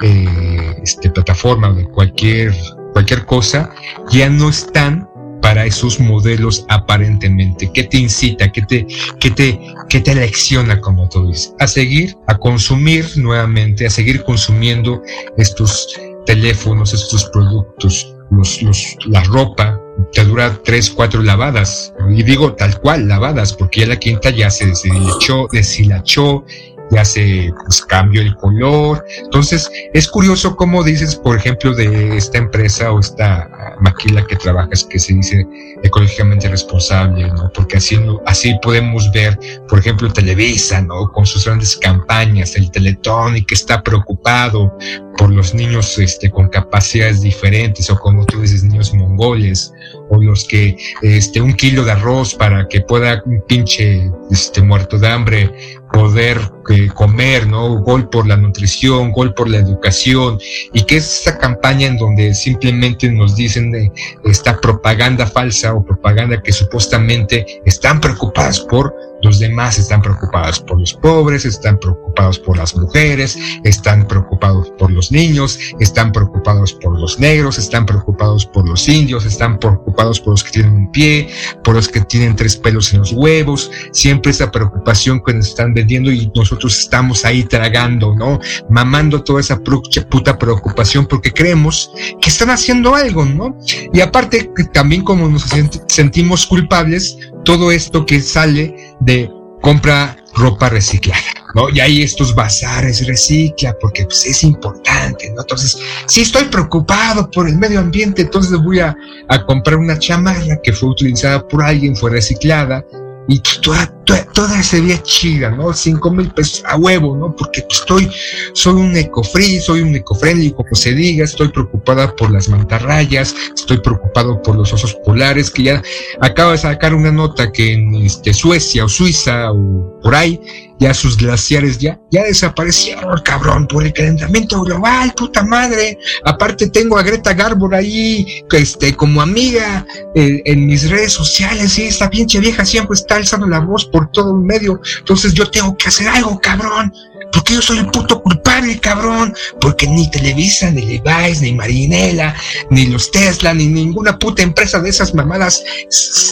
eh, 0.03 0.77
este, 0.83 1.11
plataforma, 1.11 1.73
de 1.73 1.89
cualquier, 1.89 2.55
cualquier 2.93 3.25
cosa, 3.25 3.71
ya 4.11 4.29
no 4.29 4.51
están 4.51 5.09
para 5.43 5.67
esos 5.67 6.01
modelos 6.01 6.65
aparentemente? 6.69 7.71
¿Qué 7.75 7.85
te 7.85 7.99
incita? 7.99 8.51
¿Qué 8.51 8.63
te, 8.63 8.87
qué 9.21 9.31
te, 9.31 10.01
te 10.01 10.15
lecciona, 10.15 10.81
como 10.81 11.09
tú 11.09 11.27
dices? 11.29 11.53
A 11.59 11.67
seguir, 11.67 12.17
a 12.29 12.39
consumir 12.39 13.05
nuevamente, 13.17 13.85
a 13.85 13.91
seguir 13.91 14.23
consumiendo 14.23 15.03
estos 15.37 16.01
teléfonos, 16.25 16.95
estos 16.95 17.25
productos, 17.27 18.15
los, 18.31 18.63
los, 18.63 18.97
la 19.07 19.23
ropa, 19.25 19.79
te 20.13 20.25
dura 20.25 20.59
tres, 20.65 20.91
cuatro 20.91 21.23
lavadas. 21.23 21.93
Y 22.11 22.23
digo 22.23 22.55
tal 22.55 22.81
cual, 22.81 23.09
lavadas, 23.09 23.53
porque 23.53 23.81
ya 23.81 23.89
la 23.89 23.97
quinta 23.97 24.31
ya 24.31 24.49
se 24.49 24.67
deshilachó, 24.67 25.49
deshilachó, 25.53 26.45
ya 26.93 27.05
se 27.05 27.53
pues, 27.65 27.83
cambió 27.83 28.21
el 28.21 28.37
color. 28.37 29.05
Entonces, 29.25 29.71
es 29.95 30.07
curioso 30.07 30.55
cómo 30.57 30.85
dices, 30.85 31.17
por 31.17 31.37
ejemplo, 31.37 31.75
de 31.75 32.17
esta 32.17 32.39
empresa 32.39 32.93
o 32.93 33.01
esta 33.01 33.49
maquila 33.81 34.25
que 34.27 34.37
trabajas 34.37 34.85
que 34.85 34.99
se 34.99 35.15
dice 35.15 35.47
ecológicamente 35.83 36.49
responsable, 36.49 37.29
¿no? 37.29 37.51
Porque 37.55 37.79
así, 37.79 37.99
así 38.27 38.55
podemos 38.63 39.11
ver, 39.13 39.39
por 39.69 39.79
ejemplo, 39.79 40.13
Televisa, 40.13 40.83
¿no? 40.83 41.11
Con 41.11 41.27
sus 41.27 41.45
grandes 41.47 41.77
campañas, 41.77 42.55
el 42.57 42.71
Teletón 42.71 43.37
y 43.37 43.45
que 43.45 43.55
está 43.55 43.83
preocupado 43.83 44.77
por 45.17 45.31
los 45.31 45.55
niños 45.55 45.99
este, 45.99 46.31
con 46.31 46.49
capacidades 46.49 47.21
diferentes 47.21 47.89
o 47.91 47.99
como 47.99 48.25
tú 48.27 48.41
dices, 48.41 48.65
niños 48.65 48.93
mongoles 48.95 49.73
o 50.11 50.23
los 50.23 50.45
que 50.45 50.77
este, 51.03 51.41
un 51.41 51.55
kilo 51.55 51.85
de 51.85 51.93
arroz 51.93 52.35
para 52.35 52.67
que 52.69 52.81
pueda 52.81 53.23
un 53.25 53.43
pinche 53.47 54.11
este, 54.31 54.63
muerto 54.63 54.99
de 54.99 55.09
hambre 55.09 55.53
poder 55.93 56.39
eh, 56.71 56.89
comer, 56.89 57.47
¿no? 57.47 57.79
Gol 57.81 58.09
por 58.09 58.27
la 58.27 58.37
nutrición, 58.37 59.13
gol 59.13 59.35
por 59.35 59.49
la 59.49 59.59
educación, 59.59 60.39
y 60.73 60.85
que 60.85 60.97
es 60.97 61.19
esta 61.19 61.39
campaña 61.39 61.87
en 61.87 61.99
donde 61.99 62.35
simplemente 62.35 63.11
nos 63.11 63.37
dicen 63.37 63.71
de 63.71 63.93
esta 64.25 64.61
propaganda 64.61 65.27
falsa 65.27 65.75
o 65.75 65.85
propaganda 65.85 66.43
que 66.43 66.53
supuestamente 66.53 67.63
están 67.65 68.01
preocupadas 68.01 68.61
por 68.61 68.95
los 69.23 69.39
demás, 69.39 69.79
están 69.79 70.03
preocupadas 70.03 70.61
por 70.61 70.79
los 70.81 70.95
pobres, 70.95 71.45
están 71.45 71.79
preocupados 71.79 72.39
por 72.39 72.57
las 72.57 72.75
mujeres, 72.77 73.39
están 73.65 74.07
preocupados 74.07 74.73
por 74.79 74.91
los 74.91 75.11
niños, 75.13 75.59
están 75.81 76.13
preocupados 76.13 76.73
por 76.75 76.99
los 76.99 77.19
negros, 77.19 77.59
están 77.59 77.87
preocupados 77.87 78.47
por 78.47 78.69
los 78.69 78.89
indios, 78.89 79.25
están 79.25 79.59
preocupados 79.59 80.21
por 80.21 80.33
los 80.33 80.45
que 80.45 80.51
tienen 80.51 80.73
un 80.75 80.93
pie, 80.93 81.29
por 81.65 81.75
los 81.75 81.89
que 81.89 82.01
tienen 82.01 82.37
tres 82.37 82.57
pelos 82.57 82.93
en 82.93 83.01
los 83.01 83.13
huevos, 83.13 83.71
siempre 83.93 84.33
esa 84.33 84.51
preocupación 84.51 85.23
que 85.25 85.35
nos 85.35 85.49
están 85.49 85.75
vendiendo 85.75 86.11
y 86.11 86.31
nosotros 86.35 86.79
estamos 86.79 87.25
ahí 87.25 87.45
tragando, 87.45 88.15
¿no? 88.15 88.39
Mamando 88.69 89.23
toda 89.23 89.41
esa 89.41 89.61
puta 89.61 90.39
preocupación 90.39 91.07
porque 91.07 91.33
creemos 91.33 91.93
que 92.21 92.29
están 92.29 92.51
haciendo 92.51 92.95
algo, 92.95 93.25
¿no? 93.25 93.57
Y 93.93 94.01
aparte, 94.01 94.51
también 94.73 95.03
como 95.05 95.29
nos 95.29 95.47
sentimos 95.89 96.47
culpables, 96.47 97.17
todo 97.45 97.71
esto 97.71 98.07
que 98.07 98.21
sale 98.21 98.95
de 99.01 99.31
compra 99.61 100.17
ropa 100.35 100.69
reciclada, 100.69 101.21
¿no? 101.55 101.69
Y 101.69 101.81
hay 101.81 102.03
estos 102.03 102.35
bazares 102.35 103.07
recicla 103.07 103.77
porque 103.81 104.05
pues, 104.05 104.27
es 104.27 104.43
importante, 104.43 105.31
¿no? 105.31 105.43
Entonces, 105.43 105.79
si 106.07 106.23
estoy 106.23 106.45
preocupado 106.45 107.31
por 107.31 107.49
el 107.49 107.57
medio 107.57 107.81
ambiente, 107.81 108.23
entonces 108.23 108.59
voy 108.63 108.81
a, 108.81 108.97
a 109.29 109.45
comprar 109.45 109.77
una 109.77 109.99
chamarra 109.99 110.61
que 110.63 110.73
fue 110.73 110.91
utilizada 110.91 111.47
por 111.47 111.63
alguien, 111.63 111.95
fue 111.97 112.11
reciclada, 112.11 112.85
y 113.29 113.41
toda, 113.63 113.87
toda, 114.05 114.25
toda 114.33 114.63
se 114.63 114.81
veía 114.81 115.03
chida, 115.03 115.51
¿no? 115.51 115.73
Cinco 115.73 116.11
mil 116.11 116.31
pesos 116.31 116.63
a 116.67 116.77
huevo, 116.77 117.17
¿no? 117.17 117.35
Porque 117.35 117.65
estoy, 117.69 118.11
soy 118.55 118.75
un 118.75 118.97
ecofree, 118.97 119.61
soy 119.61 119.81
un 119.81 119.95
ecofriendly, 119.95 120.53
como 120.53 120.75
se 120.75 120.93
diga, 120.93 121.25
estoy 121.25 121.49
preocupada 121.49 122.15
por 122.17 122.31
las 122.31 122.49
mantarrayas, 122.49 123.35
estoy 123.55 123.79
preocupado 123.79 124.41
por 124.43 124.57
los 124.57 124.73
osos 124.73 124.95
polares, 125.05 125.51
que 125.51 125.65
ya 125.65 125.83
acaba 126.21 126.53
de 126.53 126.59
sacar 126.59 126.95
una 126.95 127.13
nota 127.13 127.51
que 127.53 127.75
en 127.75 127.95
este, 127.95 128.33
Suecia 128.33 128.85
o 128.85 128.89
Suiza 128.89 129.53
o 129.53 130.01
por 130.03 130.15
ahí 130.15 130.41
ya 130.83 130.93
sus 130.93 131.17
glaciares 131.17 131.79
ya, 131.79 131.99
ya 132.11 132.25
desaparecieron, 132.25 133.21
cabrón, 133.23 133.69
por 133.69 133.85
el 133.85 133.93
calentamiento 133.93 134.63
global, 134.63 135.15
puta 135.17 135.45
madre. 135.45 135.97
Aparte 136.25 136.69
tengo 136.71 136.99
a 136.99 137.05
Greta 137.05 137.33
Garbo 137.35 137.73
ahí, 137.73 138.43
este, 138.51 138.95
como 138.95 139.23
amiga 139.23 139.87
eh, 140.17 140.43
en 140.45 140.67
mis 140.67 140.91
redes 140.91 141.13
sociales, 141.13 141.79
y 141.79 141.85
esta 141.85 142.11
pinche 142.11 142.41
vieja 142.41 142.65
siempre 142.65 142.95
está 142.95 143.17
alzando 143.17 143.47
la 143.47 143.61
voz 143.61 143.85
por 143.93 144.11
todo 144.11 144.33
el 144.37 144.45
medio. 144.45 144.81
Entonces 144.99 145.35
yo 145.35 145.49
tengo 145.51 145.77
que 145.77 145.89
hacer 145.89 146.09
algo, 146.09 146.41
cabrón. 146.41 146.93
Porque 147.33 147.55
yo 147.55 147.63
soy 147.63 147.79
el 147.79 147.87
puto 147.87 148.23
culpable, 148.23 148.79
cabrón. 148.81 149.35
Porque 149.61 149.87
ni 149.87 150.11
Televisa, 150.11 150.71
ni 150.71 150.83
Levi's, 150.99 151.41
ni 151.41 151.53
Marinela, 151.53 152.35
ni 152.71 152.87
los 152.87 153.11
Tesla, 153.11 153.55
ni 153.55 153.67
ninguna 153.67 154.19
puta 154.19 154.43
empresa 154.43 154.81
de 154.81 154.91
esas 154.91 155.15
mamadas 155.15 155.63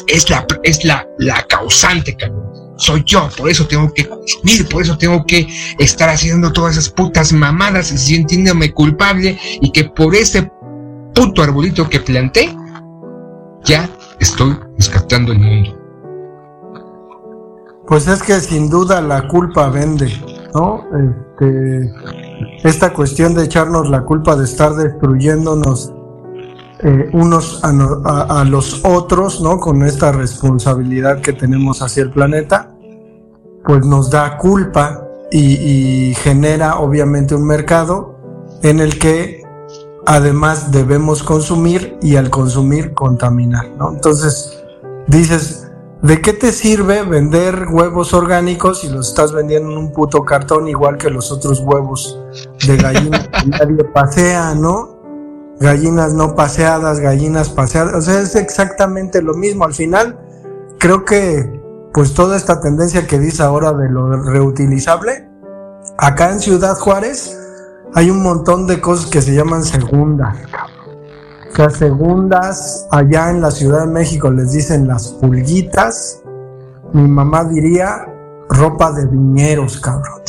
es 0.09 0.29
la, 0.29 0.46
es 0.64 0.85
la, 0.85 1.07
la 1.18 1.42
causante, 1.46 2.16
cabrón. 2.16 2.51
Soy 2.77 3.03
yo, 3.05 3.29
por 3.37 3.51
eso 3.51 3.66
tengo 3.66 3.92
que 3.92 4.09
consumir, 4.09 4.66
por 4.66 4.83
eso 4.83 4.96
tengo 4.96 5.25
que 5.27 5.46
estar 5.79 6.09
haciendo 6.09 6.51
todas 6.51 6.79
esas 6.79 6.88
putas 6.88 7.31
mamadas 7.31 7.92
y 7.92 7.99
sintiéndome 7.99 8.73
culpable 8.73 9.38
y 9.61 9.70
que 9.70 9.85
por 9.85 10.14
ese 10.14 10.51
puto 11.14 11.42
arbolito 11.42 11.88
que 11.90 12.01
planté, 12.01 12.57
ya 13.64 13.88
estoy 14.18 14.57
rescatando 14.79 15.33
el 15.33 15.40
mundo. 15.40 15.80
Pues 17.90 18.07
es 18.07 18.22
que 18.22 18.38
sin 18.38 18.70
duda 18.70 19.03
la 19.03 19.26
culpa 19.26 19.68
vende. 19.68 20.12
¿no? 20.55 20.85
Este, 20.96 21.92
esta 22.62 22.92
cuestión 22.92 23.35
de 23.35 23.44
echarnos 23.44 23.90
la 23.90 24.03
culpa 24.03 24.37
de 24.37 24.44
estar 24.44 24.74
destruyéndonos 24.76 25.92
eh, 26.85 27.11
unos 27.12 27.61
a, 27.64 28.44
los 28.44 28.85
otros, 28.85 29.40
¿no? 29.40 29.59
Con 29.59 29.83
esta 29.83 30.12
responsabilidad 30.12 31.20
que 31.20 31.33
tenemos 31.33 31.83
hacia 31.83 32.05
el 32.05 32.12
planeta, 32.12 32.70
pues 33.64 33.85
nos 33.85 34.09
da 34.09 34.38
culpa 34.38 35.09
y, 35.33 36.14
genera 36.14 36.76
obviamente 36.76 37.35
un 37.35 37.44
mercado 37.44 38.14
en 38.62 38.79
el 38.79 39.00
que 39.00 39.42
además 40.07 40.70
debemos 40.70 41.24
consumir 41.24 41.98
y 42.03 42.14
al 42.14 42.31
consumir 42.31 42.94
contaminar, 42.94 43.68
¿no? 43.76 43.92
Entonces 43.92 44.62
dices, 45.09 45.69
¿De 46.03 46.23
qué 46.23 46.33
te 46.33 46.53
sirve 46.53 47.03
vender 47.03 47.67
huevos 47.71 48.15
orgánicos 48.15 48.81
si 48.81 48.89
los 48.89 49.09
estás 49.09 49.33
vendiendo 49.33 49.71
en 49.71 49.77
un 49.77 49.93
puto 49.93 50.25
cartón 50.25 50.67
igual 50.67 50.97
que 50.97 51.11
los 51.11 51.31
otros 51.31 51.61
huevos 51.61 52.19
de 52.67 52.77
gallina 52.79 53.31
que 53.31 53.47
nadie 53.47 53.85
pasea, 53.85 54.55
¿no? 54.55 54.99
Gallinas 55.61 56.15
no 56.15 56.35
paseadas, 56.35 57.01
gallinas 57.01 57.51
paseadas, 57.51 57.95
o 57.95 58.01
sea, 58.01 58.21
es 58.21 58.35
exactamente 58.35 59.21
lo 59.21 59.35
mismo. 59.35 59.67
Al 59.67 59.75
final, 59.75 60.19
creo 60.79 61.05
que 61.05 61.61
pues 61.93 62.15
toda 62.15 62.39
esta 62.39 62.61
tendencia 62.61 63.07
que 63.07 63.19
dice 63.19 63.43
ahora 63.43 63.75
de 63.75 63.91
lo 63.91 64.11
reutilizable, 64.23 65.29
acá 65.99 66.31
en 66.31 66.41
Ciudad 66.41 66.79
Juárez 66.79 67.37
hay 67.95 68.09
un 68.09 68.23
montón 68.23 68.67
de 68.67 68.81
cosas 68.81 69.11
que 69.11 69.21
se 69.21 69.35
llaman 69.35 69.65
segundas, 69.65 70.35
o 70.47 70.69
sea, 71.57 71.71
segundas, 71.71 72.87
allá 72.91 73.31
en 73.31 73.41
la 73.41 73.51
Ciudad 73.51 73.87
de 73.87 73.93
México 73.93 74.31
les 74.31 74.53
dicen 74.53 74.89
las 74.89 75.09
pulguitas. 75.09 76.23
Mi 76.93 77.07
mamá 77.07 77.45
diría 77.45 78.07
ropa 78.49 78.93
de 78.93 79.07
viñeros, 79.07 79.79
cabrón. 79.81 80.21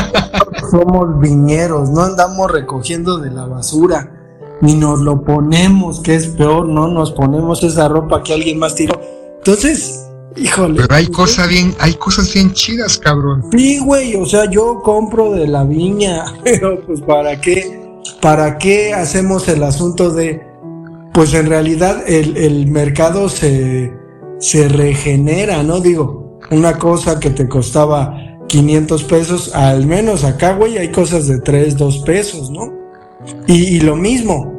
Somos 0.70 1.20
viñeros, 1.20 1.90
no 1.90 2.02
andamos 2.02 2.50
recogiendo 2.50 3.18
de 3.18 3.30
la 3.30 3.46
basura, 3.46 4.10
ni 4.60 4.74
nos 4.74 5.00
lo 5.00 5.22
ponemos, 5.22 6.00
que 6.00 6.14
es 6.14 6.28
peor, 6.28 6.68
no 6.68 6.88
nos 6.88 7.12
ponemos 7.12 7.62
esa 7.62 7.88
ropa 7.88 8.22
que 8.22 8.34
alguien 8.34 8.58
más 8.58 8.74
tiró. 8.74 9.00
Entonces, 9.38 10.06
híjole. 10.36 10.82
Pero 10.82 10.94
hay 10.94 11.06
cosas 11.08 11.48
bien, 11.48 11.74
hay 11.78 11.94
cosas 11.94 12.32
bien 12.32 12.52
chidas, 12.52 12.98
cabrón. 12.98 13.44
Sí, 13.52 13.78
güey, 13.78 14.16
o 14.16 14.26
sea, 14.26 14.50
yo 14.50 14.80
compro 14.82 15.32
de 15.32 15.46
la 15.46 15.64
viña, 15.64 16.24
pero 16.44 16.80
pues 16.84 17.00
para 17.00 17.40
qué, 17.40 18.00
para 18.20 18.58
qué 18.58 18.92
hacemos 18.92 19.48
el 19.48 19.62
asunto 19.62 20.10
de 20.10 20.55
pues 21.16 21.32
en 21.32 21.46
realidad 21.46 22.04
el, 22.06 22.66
mercado 22.66 23.30
se, 23.30 23.90
se 24.38 24.68
regenera, 24.68 25.62
¿no? 25.62 25.80
Digo, 25.80 26.38
una 26.50 26.76
cosa 26.76 27.18
que 27.18 27.30
te 27.30 27.48
costaba 27.48 28.14
500 28.48 29.04
pesos, 29.04 29.54
al 29.54 29.86
menos 29.86 30.24
acá, 30.24 30.52
güey, 30.52 30.76
hay 30.76 30.90
cosas 30.90 31.26
de 31.26 31.40
3, 31.40 31.78
2 31.78 31.98
pesos, 32.00 32.50
¿no? 32.50 32.70
Y, 33.46 33.80
lo 33.80 33.96
mismo, 33.96 34.52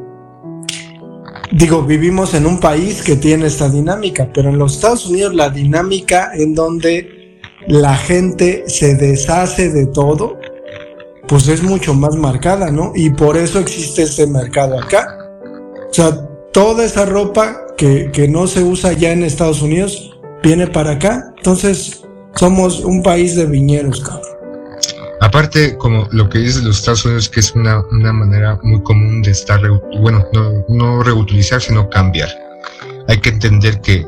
digo, 1.52 1.84
vivimos 1.84 2.34
en 2.34 2.48
un 2.48 2.60
país 2.60 3.04
que 3.04 3.18
tiene 3.18 3.46
esta 3.46 3.70
dinámica, 3.70 4.28
pero 4.34 4.50
en 4.50 4.58
los 4.58 4.78
Estados 4.78 5.06
Unidos 5.06 5.36
la 5.36 5.52
dinámica 5.52 6.32
en 6.34 6.56
donde 6.56 7.40
la 7.68 7.96
gente 7.96 8.64
se 8.66 8.96
deshace 8.96 9.70
de 9.70 9.86
todo, 9.86 10.40
pues 11.28 11.50
es 11.50 11.62
mucho 11.62 11.94
más 11.94 12.16
marcada, 12.16 12.72
¿no? 12.72 12.94
Y 12.96 13.12
por 13.12 13.38
eso 13.38 13.60
existe 13.60 14.02
este 14.02 14.26
mercado 14.26 14.80
acá. 14.80 15.08
O 15.92 15.94
sea, 15.94 16.28
toda 16.52 16.86
esa 16.86 17.06
ropa 17.06 17.58
que, 17.78 18.28
no 18.30 18.48
se 18.48 18.64
usa 18.64 18.94
ya 18.94 19.12
en 19.12 19.24
Estados 19.24 19.62
Unidos 19.62 20.18
viene 20.44 20.68
para 20.68 20.92
acá. 20.92 21.34
Entonces, 21.38 22.04
somos 22.36 22.82
un 22.82 23.04
país 23.04 23.36
de 23.36 23.46
viñeros, 23.46 24.02
cabrón. 24.02 24.24
Aparte, 25.20 25.78
como 25.78 26.08
lo 26.12 26.30
que 26.30 26.40
dice 26.40 26.62
los 26.62 26.80
Estados 26.80 27.06
Unidos, 27.06 27.30
que 27.30 27.40
es 27.40 27.54
una, 27.54 27.84
manera 27.92 28.60
muy 28.62 28.82
común 28.84 29.22
de 29.24 29.32
estar, 29.32 29.60
bueno, 30.00 30.24
no, 30.34 30.66
no 30.70 31.04
reutilizar, 31.04 31.62
sino 31.62 31.90
cambiar. 31.90 32.30
Hay 33.08 33.20
que 33.20 33.30
entender 33.30 33.82
que 33.82 34.06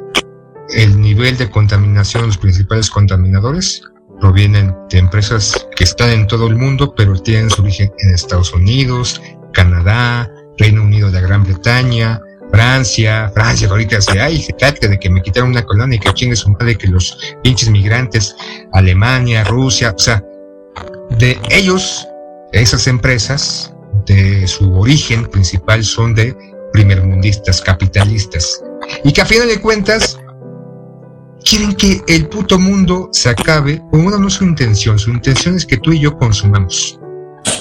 el 0.75 0.99
nivel 1.02 1.38
de 1.38 1.49
contaminación, 1.49 2.28
los 2.28 2.38
principales 2.38 2.89
contaminadores, 2.91 3.82
provienen 4.19 4.75
de 4.89 4.99
empresas 4.99 5.67
que 5.75 5.84
están 5.84 6.12
en 6.12 6.28
todo 6.28 6.47
el 6.47 6.56
mundo, 6.56 6.93
pero 6.95 7.13
tienen 7.19 7.49
su 7.49 7.62
origen 7.62 7.91
en 7.99 8.13
Estados 8.13 8.54
Unidos, 8.54 9.21
Canadá, 9.54 10.30
Reino 10.58 10.84
Unido 10.84 11.10
de 11.10 11.21
Gran 11.21 11.43
Bretaña, 11.43 12.21
Francia, 12.52 13.32
Francia 13.34 13.68
ahorita 13.70 14.02
se, 14.02 14.20
ay, 14.20 14.46
trata 14.58 14.88
de 14.88 15.00
que 15.00 15.10
me 15.10 15.22
quitaron 15.22 15.50
una 15.50 15.64
colonia 15.64 15.98
y 15.98 16.00
que 16.00 16.14
chingue 16.14 16.36
su 16.36 16.50
madre 16.50 16.78
que 16.78 16.88
los 16.88 17.18
pinches 17.44 17.70
migrantes, 17.70 18.36
Alemania, 18.74 19.44
Rusia, 19.44 19.94
o 19.96 20.00
sea, 20.00 20.24
de 21.18 21.40
ellos, 21.50 22.08
esas 22.52 22.88
empresas, 22.88 23.74
de 24.06 24.48
su 24.48 24.74
origen 24.80 25.26
principal 25.26 25.84
son 25.84 26.16
de 26.16 26.36
primermundistas, 26.74 27.62
capitalistas, 27.62 28.62
y 29.04 29.12
que 29.12 29.22
a 29.22 29.26
final 29.26 29.48
de 29.48 29.60
cuentas 29.60 30.20
quieren 31.44 31.74
que 31.74 32.02
el 32.08 32.28
puto 32.28 32.58
mundo 32.58 33.10
se 33.12 33.30
acabe, 33.30 33.82
con 33.92 34.06
una 34.06 34.18
no 34.18 34.28
es 34.28 34.36
su 34.36 34.44
intención, 34.44 34.98
su 34.98 35.12
intención 35.12 35.56
es 35.56 35.66
que 35.66 35.78
tú 35.78 35.92
y 35.92 36.00
yo 36.00 36.18
consumamos 36.18 37.00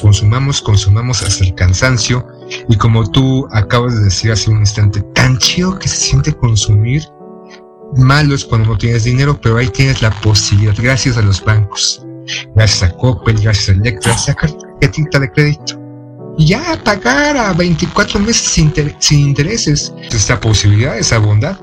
consumamos, 0.01 0.61
consumamos 0.61 1.23
hasta 1.23 1.45
el 1.45 1.55
cansancio. 1.55 2.27
Y 2.69 2.77
como 2.77 3.09
tú 3.11 3.47
acabas 3.53 3.97
de 3.99 4.05
decir 4.05 4.33
hace 4.33 4.51
un 4.51 4.59
instante, 4.59 5.01
tan 5.15 5.39
chido 5.39 5.79
que 5.79 5.89
se 5.89 5.97
siente 5.97 6.33
consumir. 6.33 7.03
Malo 7.97 8.35
es 8.35 8.45
cuando 8.45 8.69
no 8.69 8.79
tienes 8.79 9.05
dinero, 9.05 9.39
pero 9.41 9.57
ahí 9.57 9.69
tienes 9.69 10.03
la 10.03 10.11
posibilidad, 10.21 10.75
gracias 10.77 11.17
a 11.17 11.23
los 11.23 11.43
bancos, 11.43 12.05
gracias 12.55 12.83
a 12.83 12.95
Coppel, 12.95 13.41
gracias 13.41 13.71
a 13.71 13.73
Electra, 13.73 14.19
sacar 14.19 14.51
tarjetita 14.53 15.19
de 15.19 15.31
crédito 15.31 15.89
ya 16.39 16.81
pagar 16.85 17.37
a 17.37 17.53
24 17.53 18.21
meses 18.21 18.43
sin, 18.43 18.73
sin 19.01 19.21
intereses. 19.21 19.93
Esta 20.11 20.41
posibilidad, 20.41 20.97
esa 20.97 21.19
bondad 21.19 21.59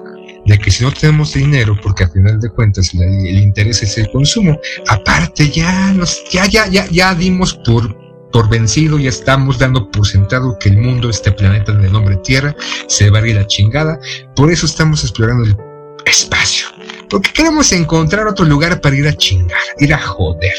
de 0.45 0.59
que 0.59 0.69
si 0.69 0.83
no 0.83 0.91
tenemos 0.91 1.33
dinero, 1.33 1.75
porque 1.81 2.03
al 2.03 2.11
final 2.11 2.39
de 2.39 2.49
cuentas 2.49 2.93
el 2.93 3.39
interés 3.39 3.81
es 3.81 3.97
el 3.97 4.11
consumo, 4.11 4.59
aparte 4.87 5.49
ya 5.49 5.91
nos, 5.93 6.23
ya, 6.31 6.45
ya, 6.45 6.67
ya, 6.67 6.87
ya 6.91 7.15
dimos 7.15 7.55
por 7.65 7.97
por 8.35 8.49
vencido 8.49 8.99
y 8.99 9.07
estamos 9.07 9.57
dando 9.59 9.89
por 9.89 10.05
sentado 10.05 10.59
que 10.59 10.67
el 10.67 10.77
mundo, 10.77 11.09
este 11.09 11.31
planeta 11.31 11.71
de 11.71 11.89
nombre 11.89 12.17
Tierra, 12.17 12.53
se 12.85 13.09
va 13.09 13.19
a 13.19 13.27
ir 13.29 13.37
la 13.37 13.47
chingada. 13.47 13.97
Por 14.35 14.51
eso 14.51 14.65
estamos 14.65 15.05
explorando 15.05 15.45
el 15.45 15.55
espacio. 16.05 16.67
Porque 17.09 17.31
queremos 17.31 17.71
encontrar 17.71 18.27
otro 18.27 18.43
lugar 18.43 18.81
para 18.81 18.93
ir 18.93 19.07
a 19.07 19.13
chingar, 19.13 19.61
ir 19.79 19.93
a 19.93 19.99
joder, 19.99 20.51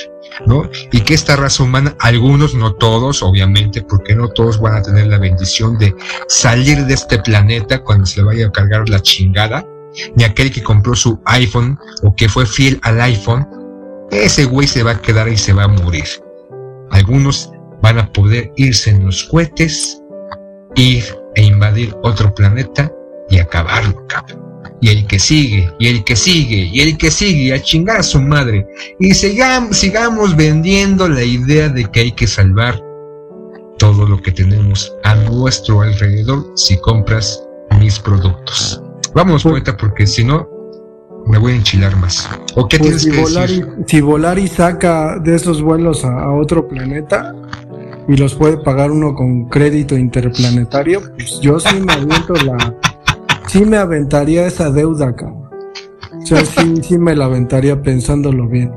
¿no? 0.46 0.70
Y 0.90 1.02
que 1.02 1.12
esta 1.12 1.36
raza 1.36 1.64
humana, 1.64 1.94
algunos, 2.00 2.54
no 2.54 2.72
todos, 2.76 3.22
obviamente, 3.22 3.82
porque 3.82 4.14
no 4.14 4.28
todos 4.28 4.58
van 4.58 4.76
a 4.76 4.82
tener 4.82 5.08
la 5.08 5.18
bendición 5.18 5.76
de 5.76 5.94
salir 6.28 6.78
de 6.86 6.94
este 6.94 7.18
planeta 7.18 7.82
cuando 7.82 8.06
se 8.06 8.20
le 8.20 8.26
vaya 8.26 8.46
a 8.46 8.52
cargar 8.52 8.88
la 8.88 9.02
chingada, 9.02 9.66
ni 10.14 10.24
aquel 10.24 10.50
que 10.50 10.62
compró 10.62 10.96
su 10.96 11.20
iPhone 11.26 11.78
o 12.02 12.16
que 12.16 12.30
fue 12.30 12.46
fiel 12.46 12.80
al 12.84 13.02
iPhone, 13.02 13.46
ese 14.10 14.46
güey 14.46 14.66
se 14.66 14.82
va 14.82 14.92
a 14.92 15.02
quedar 15.02 15.28
y 15.28 15.36
se 15.36 15.52
va 15.52 15.64
a 15.64 15.68
morir. 15.68 16.06
Algunos 16.90 17.50
van 17.82 17.98
a 17.98 18.12
poder 18.12 18.52
irse 18.56 18.90
en 18.90 19.04
los 19.04 19.24
cohetes, 19.24 20.00
ir 20.74 21.04
e 21.34 21.44
invadir 21.44 21.94
otro 22.02 22.34
planeta 22.34 22.90
y 23.28 23.38
acabarlo, 23.38 24.06
cabrón. 24.06 24.44
Y 24.80 24.90
el 24.90 25.06
que 25.06 25.18
sigue, 25.18 25.72
y 25.78 25.88
el 25.88 26.04
que 26.04 26.16
sigue, 26.16 26.68
y 26.72 26.80
el 26.80 26.98
que 26.98 27.10
sigue, 27.10 27.54
a 27.54 27.62
chingar 27.62 28.00
a 28.00 28.02
su 28.02 28.20
madre. 28.20 28.66
Y 29.00 29.14
sigamos, 29.14 29.76
sigamos 29.78 30.36
vendiendo 30.36 31.08
la 31.08 31.24
idea 31.24 31.68
de 31.68 31.84
que 31.86 32.00
hay 32.00 32.12
que 32.12 32.26
salvar 32.26 32.82
todo 33.78 34.06
lo 34.06 34.20
que 34.20 34.32
tenemos 34.32 34.94
a 35.04 35.14
nuestro 35.14 35.82
alrededor 35.82 36.44
si 36.56 36.78
compras 36.78 37.42
mis 37.80 37.98
productos. 37.98 38.82
Vamos, 39.14 39.42
pues 39.42 39.54
poeta, 39.54 39.76
porque 39.76 40.06
si 40.06 40.24
no, 40.24 40.48
me 41.26 41.38
voy 41.38 41.52
a 41.52 41.56
enchilar 41.56 41.96
más. 41.96 42.28
¿O 42.54 42.68
qué 42.68 42.78
pues 42.78 43.02
tienes 43.02 43.26
si 43.46 43.60
que 43.60 43.84
Si 43.86 44.00
Volari 44.00 44.46
saca 44.46 45.18
de 45.18 45.34
esos 45.34 45.62
vuelos 45.62 46.04
a 46.04 46.30
otro 46.30 46.68
planeta, 46.68 47.34
y 48.08 48.16
los 48.16 48.34
puede 48.34 48.58
pagar 48.58 48.90
uno 48.90 49.14
con 49.14 49.48
crédito 49.48 49.96
interplanetario, 49.96 51.02
pues 51.14 51.40
yo 51.40 51.60
sí 51.60 51.80
me 51.80 51.92
aviento 51.92 52.34
la. 52.44 52.74
Sí 53.46 53.64
me 53.64 53.76
aventaría 53.76 54.46
esa 54.46 54.70
deuda, 54.70 55.14
cabrón. 55.14 55.46
O 56.22 56.26
sea, 56.26 56.44
sí, 56.44 56.82
sí 56.82 56.98
me 56.98 57.14
la 57.14 57.26
aventaría 57.26 57.80
pensándolo 57.80 58.48
bien. 58.48 58.72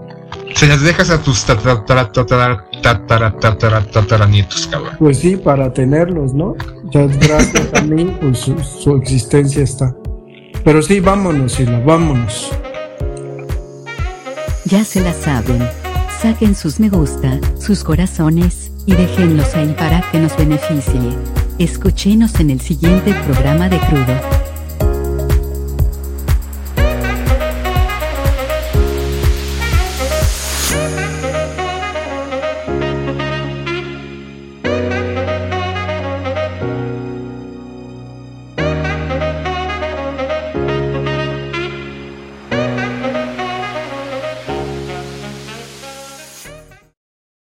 Se 0.55 0.67
las 0.67 0.81
dejas 0.81 1.09
a 1.09 1.21
tus 1.21 1.45
tataranietos, 1.45 2.27
cabrón. 4.67 4.95
Pues 4.99 5.19
sí, 5.19 5.37
para 5.37 5.73
tenerlos, 5.73 6.33
¿no? 6.33 6.55
Ya 6.91 7.05
gracias 7.05 7.73
a 7.73 7.81
mí, 7.81 8.15
pues 8.21 8.39
su, 8.39 8.57
su 8.59 8.95
existencia 8.95 9.63
está. 9.63 9.95
Pero 10.63 10.81
sí, 10.81 10.99
vámonos, 10.99 11.53
Sila, 11.53 11.81
vámonos. 11.85 12.51
Ya 14.65 14.83
se 14.83 15.01
la 15.01 15.13
saben. 15.13 15.67
Saquen 16.21 16.53
sus 16.53 16.79
me 16.79 16.89
gusta, 16.89 17.39
sus 17.57 17.83
corazones, 17.83 18.68
y 18.89 18.95
déjenlos 18.95 19.53
ahí 19.55 19.75
para 19.77 20.01
que 20.11 20.19
nos 20.19 20.35
beneficie. 20.35 20.99
Escúchenos 21.59 22.39
en 22.39 22.49
el 22.49 22.59
siguiente 22.59 23.13
programa 23.25 23.69
de 23.69 23.77
Crudo. 23.77 24.48